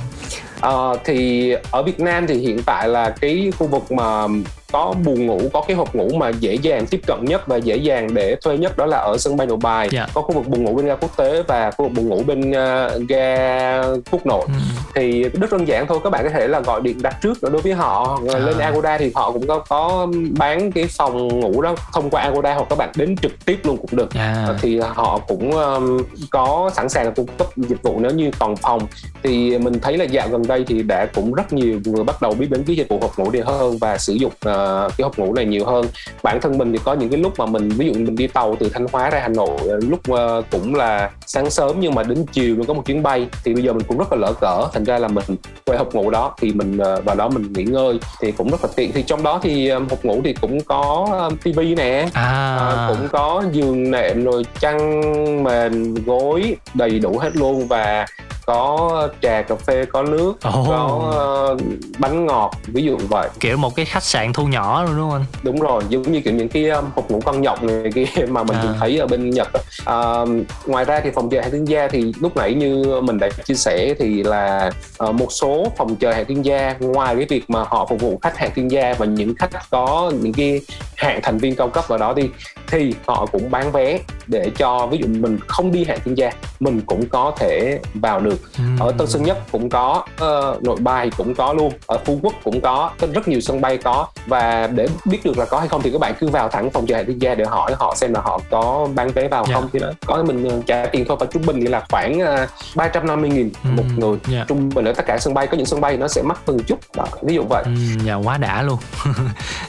[0.61, 4.27] Ờ, thì ở Việt Nam thì hiện tại là cái khu vực mà
[4.73, 7.77] có buồng ngủ có cái hộp ngủ mà dễ dàng tiếp cận nhất và dễ
[7.77, 10.07] dàng để thuê nhất đó là ở sân bay nội bài Dạ.
[10.15, 12.53] có khu vực buồng ngủ bên ga quốc tế và khu vực buồng ngủ bên
[12.53, 14.53] ờ, ga quốc nội Ừ.
[14.95, 17.63] thì rất đơn giản thôi các bạn có thể là gọi điện đặt trước đối
[17.63, 18.39] với họ À.
[18.39, 20.07] lên Agoda thì họ cũng có có
[20.39, 23.77] bán cái phòng ngủ đó thông qua Agoda hoặc các bạn đến trực tiếp luôn
[23.77, 24.45] cũng được À.
[24.47, 25.99] Ờ, thì họ cũng um,
[26.31, 28.81] có sẵn sàng là cung cấp dịch vụ nếu như còn phòng
[29.23, 32.33] thì mình thấy là dạo gần đây thì đã cũng rất nhiều người bắt đầu
[32.35, 35.19] biết đến cái dịch vụ hộp ngủ này hơn và sử dụng ờ, cái hộp
[35.19, 35.85] ngủ này nhiều hơn.
[36.23, 38.57] Bản thân mình thì có những cái lúc mà mình ví dụ mình đi tàu
[38.61, 42.03] từ Thanh Hóa ra Hà Nội ờ, lúc ờ, cũng là sáng sớm nhưng mà
[42.03, 44.33] đến chiều mới có một chuyến bay thì bây giờ mình cũng rất là lỡ
[44.41, 44.69] cỡ.
[44.73, 45.25] Thành ra là mình
[45.67, 48.65] quay hộp ngủ đó thì mình ờ, vào đó mình nghỉ ngơi thì cũng rất
[48.65, 48.93] là tiện.
[48.93, 52.57] Thì trong đó thì ờ, hộp ngủ thì cũng có ờ, tivi nè À.
[52.57, 55.01] Ờ, cũng có giường nệm rồi chăn
[55.45, 58.07] mền gối đầy đủ hết luôn và
[58.47, 60.65] có trà cà phê có nước Ồ.
[60.69, 61.57] có ờ,
[62.01, 65.19] bánh ngọt ví dụ vậy kiểu một cái khách sạn thu nhỏ luôn đúng không
[65.21, 65.25] anh?
[65.43, 68.43] đúng rồi giống như kiểu những cái um, hộp ngủ con nhộng này kia mà
[68.45, 68.63] mình À.
[68.63, 69.49] thường thấy ở bên nhật.
[69.85, 70.27] Ờ,
[70.67, 73.55] ngoài ra thì phòng chờ hàng thương gia thì lúc nãy như mình đã chia
[73.55, 77.65] sẻ thì là ờ, một số phòng chờ hàng thương gia ngoài cái việc mà
[77.69, 80.61] họ phục vụ khách hàng thương gia và những khách có những cái
[80.97, 82.29] hạng thành viên cao cấp vào đó đi
[82.67, 86.31] thì họ cũng bán vé để cho ví dụ mình không đi hạng thương gia
[86.61, 88.41] mình cũng có thể vào được
[88.81, 92.35] ở Tân Sơn Nhất cũng có ờ, Nội Bài cũng có luôn ở Phú Quốc
[92.45, 94.07] cũng có rất nhiều sân bay có.
[94.27, 96.87] Và để biết được là có hay không thì các bạn cứ vào thẳng phòng
[96.87, 99.55] chờ hạng thương gia để hỏi họ xem là họ có bán vé vào Dạ.
[99.55, 99.69] không.
[99.73, 101.17] Thì đó có mình ờ, trả tiền thôi.
[101.21, 104.19] Và trung bình thì là khoảng uh, 350 nghìn một Ừm, người.
[104.29, 104.45] dạ.
[104.49, 106.59] trung bình ở tất cả sân bay có những sân bay nó sẽ mắc hơn
[106.67, 106.79] chút.
[106.97, 107.63] Đó, ví dụ vậy.
[107.65, 107.71] Ừ,
[108.05, 108.79] dạ quá đã luôn.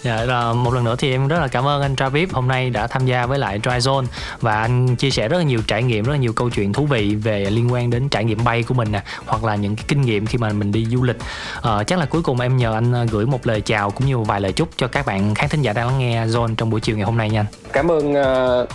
[0.01, 2.29] Dạ một lần nữa thì em rất là cảm ơn anh Travis.
[2.31, 4.05] Hôm nay đã tham gia với lại Dry Zone.
[4.39, 6.85] Và anh chia sẻ rất là nhiều trải nghiệm rất là nhiều câu chuyện thú
[6.85, 9.85] vị về liên quan đến trải nghiệm bay của mình nè hoặc là những cái
[9.87, 11.17] kinh nghiệm khi mà mình đi du lịch.
[11.61, 14.17] Ờ, chắc là cuối cùng em nhờ anh ờ, gửi một lời chào cũng như
[14.17, 16.69] một vài lời chúc cho các bạn khán thính giả đang lắng nghe Zone trong
[16.69, 17.45] buổi chiều ngày hôm nay nha anh.
[17.73, 18.67] Cảm ơn ờ,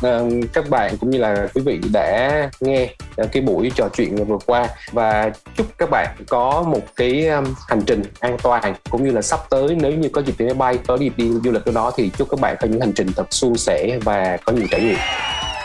[0.53, 2.89] các bạn cũng như là quý vị đã nghe
[3.33, 4.69] cái buổi trò chuyện vừa qua.
[4.93, 9.23] Và chúc các bạn có một cái um, hành trình an toàn cũng như là
[9.23, 9.77] sắp tới.
[9.81, 12.11] Nếu như có dịp đi máy bay có dịp đi du lịch ở đó thì
[12.19, 14.99] chúc các bạn có những hành trình thật suôn sẻ và có nhiều trải nghiệm.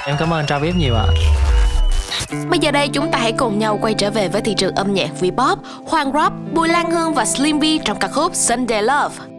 [0.06, 1.06] Em cảm ơn Travis nhiều ạ
[2.50, 4.94] Bây giờ đây chúng ta hãy cùng nhau quay trở về với thị trường âm
[4.94, 5.56] nhạc V-pop,
[5.86, 9.31] Hoàng Rob, Bùi Lan Hương và Slim V trong ca khúc Sunday Love.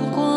[0.00, 0.29] 阳光。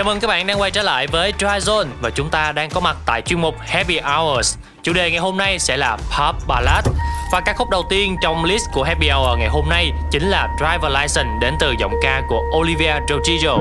[0.00, 2.70] Chào mừng các bạn đang quay trở lại với Dry Zone và chúng ta đang
[2.70, 4.56] có mặt tại chuyên mục Happy Hours.
[4.82, 6.84] Chủ đề ngày hôm nay sẽ là Pop Ballad
[7.32, 10.48] và ca khúc đầu tiên trong list của Happy Hour ngày hôm nay chính là
[10.58, 13.56] Driver License đến từ giọng ca của Olivia Rodrigo.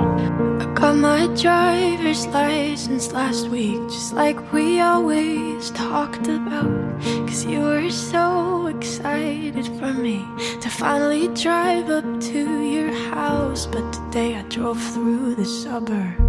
[0.60, 6.90] I got my driver's license last week, just like we always talked about.
[7.28, 10.18] Cause you were so excited for me
[10.62, 13.68] to finally drive up to your house.
[13.72, 16.29] But today I drove through the suburbs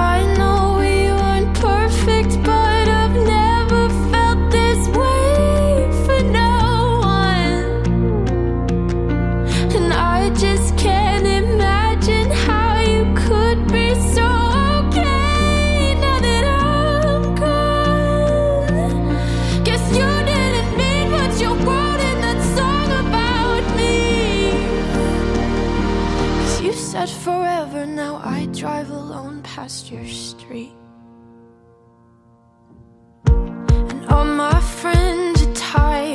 [0.00, 0.29] And I
[29.70, 30.72] past your street.
[33.26, 36.09] And all my friends are tired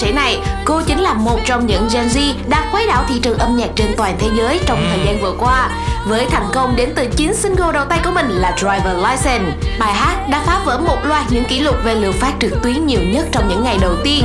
[0.00, 3.38] sĩ này, cô chính là một trong những Gen Z đã khuấy đảo thị trường
[3.38, 5.68] âm nhạc trên toàn thế giới trong thời gian vừa qua.
[6.06, 9.94] Với thành công đến từ 9 single đầu tay của mình là Driver License, bài
[9.94, 13.00] hát đã phá vỡ một loạt những kỷ lục về lượt phát trực tuyến nhiều
[13.02, 14.24] nhất trong những ngày đầu tiên.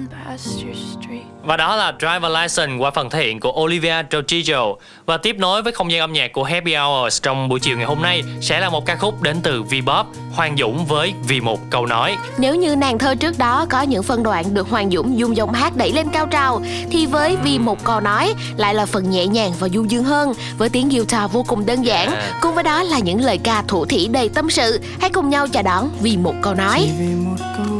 [1.43, 4.65] Và đó là Driver License qua phần thể hiện của Olivia Rodrigo.
[5.05, 7.85] Và tiếp nối với không gian âm nhạc của Happy Hours trong buổi chiều ngày
[7.85, 10.03] hôm nay sẽ là một ca khúc đến từ V-pop,
[10.35, 12.17] Hoàng Dũng với Vì một câu nói.
[12.37, 15.53] Nếu như nàng thơ trước đó có những phân đoạn được Hoàng Dũng dùng giọng
[15.53, 16.61] hát đẩy lên cao trào,
[16.91, 20.33] thì với Vì một câu nói lại là phần nhẹ nhàng và du dương hơn,
[20.57, 22.39] với tiếng guitar vô cùng đơn giản, À.
[22.41, 24.79] cùng với đó là những lời ca thủ thỉ đầy tâm sự.
[25.01, 26.79] Hãy cùng nhau chào đón Vì một câu nói.
[26.81, 27.70] chỉ vì một câu nói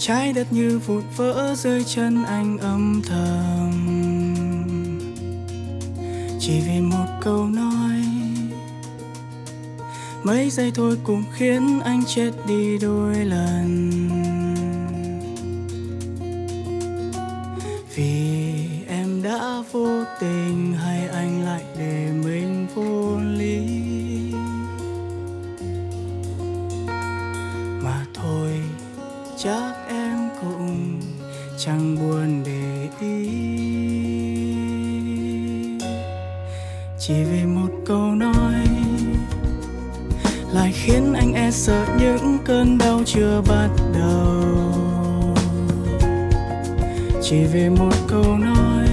[0.00, 3.86] trái đất như vụt vỡ dưới chân anh âm thầm.
[6.40, 8.02] Chỉ vì một câu nói,
[10.22, 13.90] mấy giây thôi cũng khiến anh chết đi đôi lần.
[17.94, 18.54] Vì
[18.88, 23.66] em đã vô tình hay anh lại để mình vô lý?
[27.82, 28.60] Mà thôi,
[29.38, 29.79] chắc
[31.64, 33.28] chẳng buồn để ý.
[36.98, 38.54] Chỉ vì một câu nói
[40.52, 44.44] lại khiến anh e sợ những cơn đau chưa bắt đầu.
[47.22, 48.88] Chỉ vì một câu nói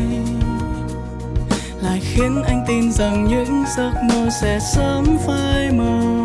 [1.82, 6.17] lại khiến anh tin rằng những giấc mơ sẽ sớm phai màu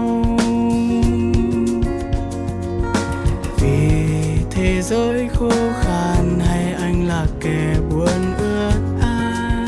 [4.82, 5.50] thế giới khô
[5.82, 9.60] khan hay anh là kẻ buồn ướt át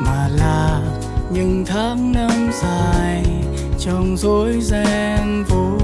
[0.00, 0.80] mà là
[1.32, 3.24] những tháng năm dài
[3.78, 5.79] trong rối ren vui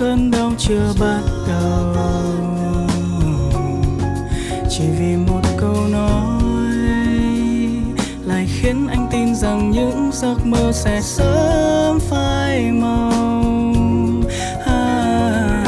[0.00, 1.94] cơn đau chưa bắt đầu.
[4.70, 6.42] Chỉ vì một câu nói
[8.26, 13.42] lại khiến anh tin rằng những giấc mơ sẽ sớm phai màu.
[14.66, 15.64] À,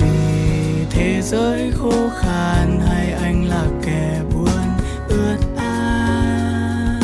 [0.00, 4.62] vì thế giới khô khan hay anh là kẻ buồn
[5.08, 7.02] ướt át.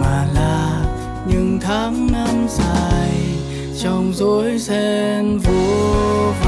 [0.00, 0.84] Mà là
[1.28, 2.93] những tháng năm dài
[3.84, 6.43] trong rối ren vô vàn.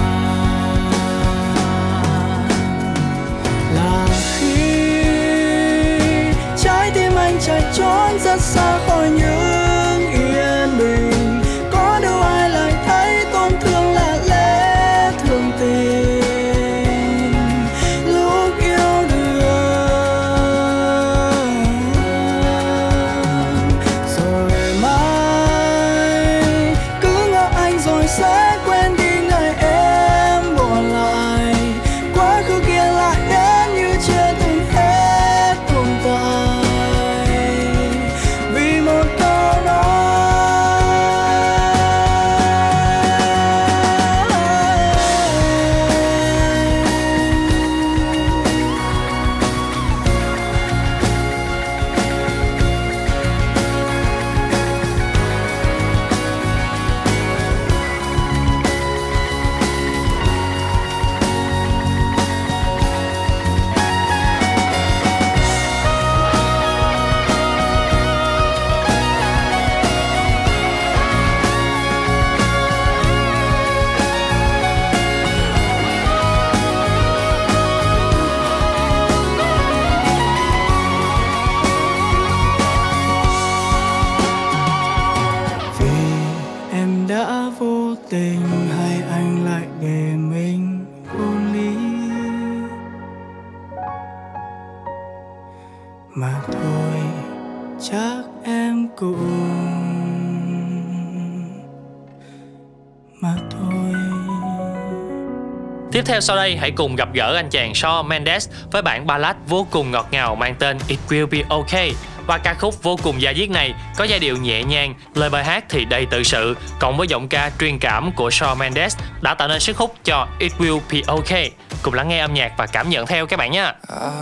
[105.92, 109.36] Tiếp theo sau đây hãy cùng gặp gỡ anh chàng Shawn Mendes với bản ballad
[109.46, 111.92] vô cùng ngọt ngào mang tên It Will Be Okay.
[112.26, 115.44] Và ca khúc vô cùng da diết này có giai điệu nhẹ nhàng, lời bài
[115.44, 119.34] hát thì đầy tự sự, cộng với giọng ca truyền cảm của Shawn Mendes đã
[119.34, 121.50] tạo nên sức hút cho It Will Be Okay.
[121.82, 123.72] Cùng lắng nghe âm nhạc và cảm nhận theo các bạn nhé.
[123.88, 124.12] Are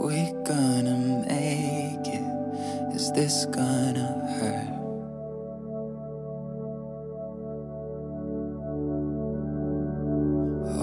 [0.00, 0.96] we gonna
[1.28, 2.20] make it?
[2.92, 4.15] Is this gonna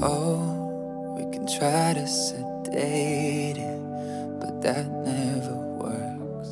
[0.05, 3.79] Oh, we can try to sedate it,
[4.37, 6.49] but that never works.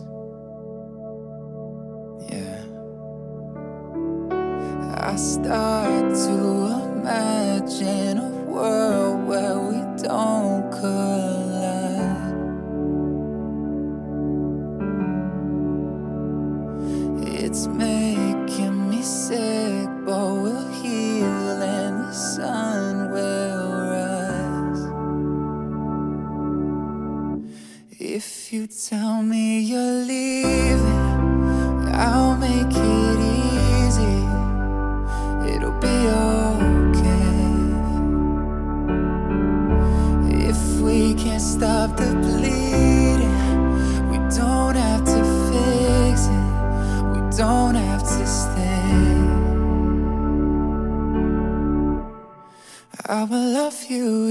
[2.31, 2.63] Yeah.
[4.95, 6.37] I start to
[6.95, 12.31] imagine a world where we don't collide.
[17.27, 17.90] It's making
[28.91, 30.83] tell me you're leaving,
[31.93, 34.17] I'll make it easy.
[35.53, 37.31] It'll be okay.
[40.49, 43.37] If we can't stop the bleeding,
[44.11, 46.49] we don't have to fix it.
[47.13, 48.71] We don't have to stay.
[53.07, 54.30] I will love you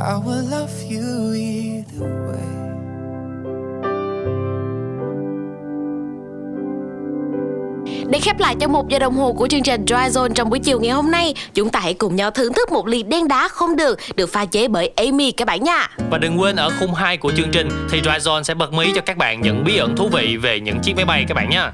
[0.00, 2.60] I will love you either way.
[8.08, 10.58] Để khép lại trong một giờ đồng hồ của chương trình Dry Zone trong buổi
[10.58, 13.48] chiều ngày hôm nay, chúng ta hãy cùng nhau thưởng thức một ly đen đá
[13.48, 15.88] không đường được pha chế bởi Amy các bạn nha.
[16.10, 18.92] Và đừng quên ở khung 2 của chương trình thì Dry Zone sẽ bật mí
[18.94, 21.50] cho các bạn những bí ẩn thú vị về những chiếc máy bay các bạn
[21.50, 21.72] nha.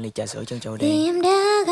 [0.00, 1.64] anh ly trà sữa cho châu đen em đã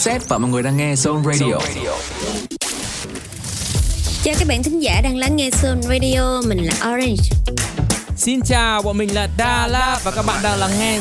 [0.00, 1.46] Set và mọi người đang nghe Zone Radio.
[1.46, 1.90] Zone Radio.
[4.22, 7.22] Chào các bạn thính giả đang lắng nghe Zone Radio, mình là Orange.
[8.16, 9.68] Xin chào, bọn mình là Da
[10.04, 11.00] và các bạn đang lắng nghe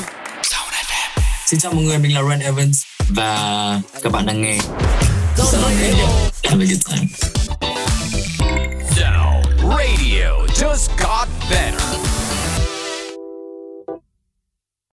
[1.45, 4.57] Xin chào mọi người, mình là Ren Evans và các bạn đang nghe
[5.37, 6.05] Zone Radio.
[6.43, 7.18] Have a good time.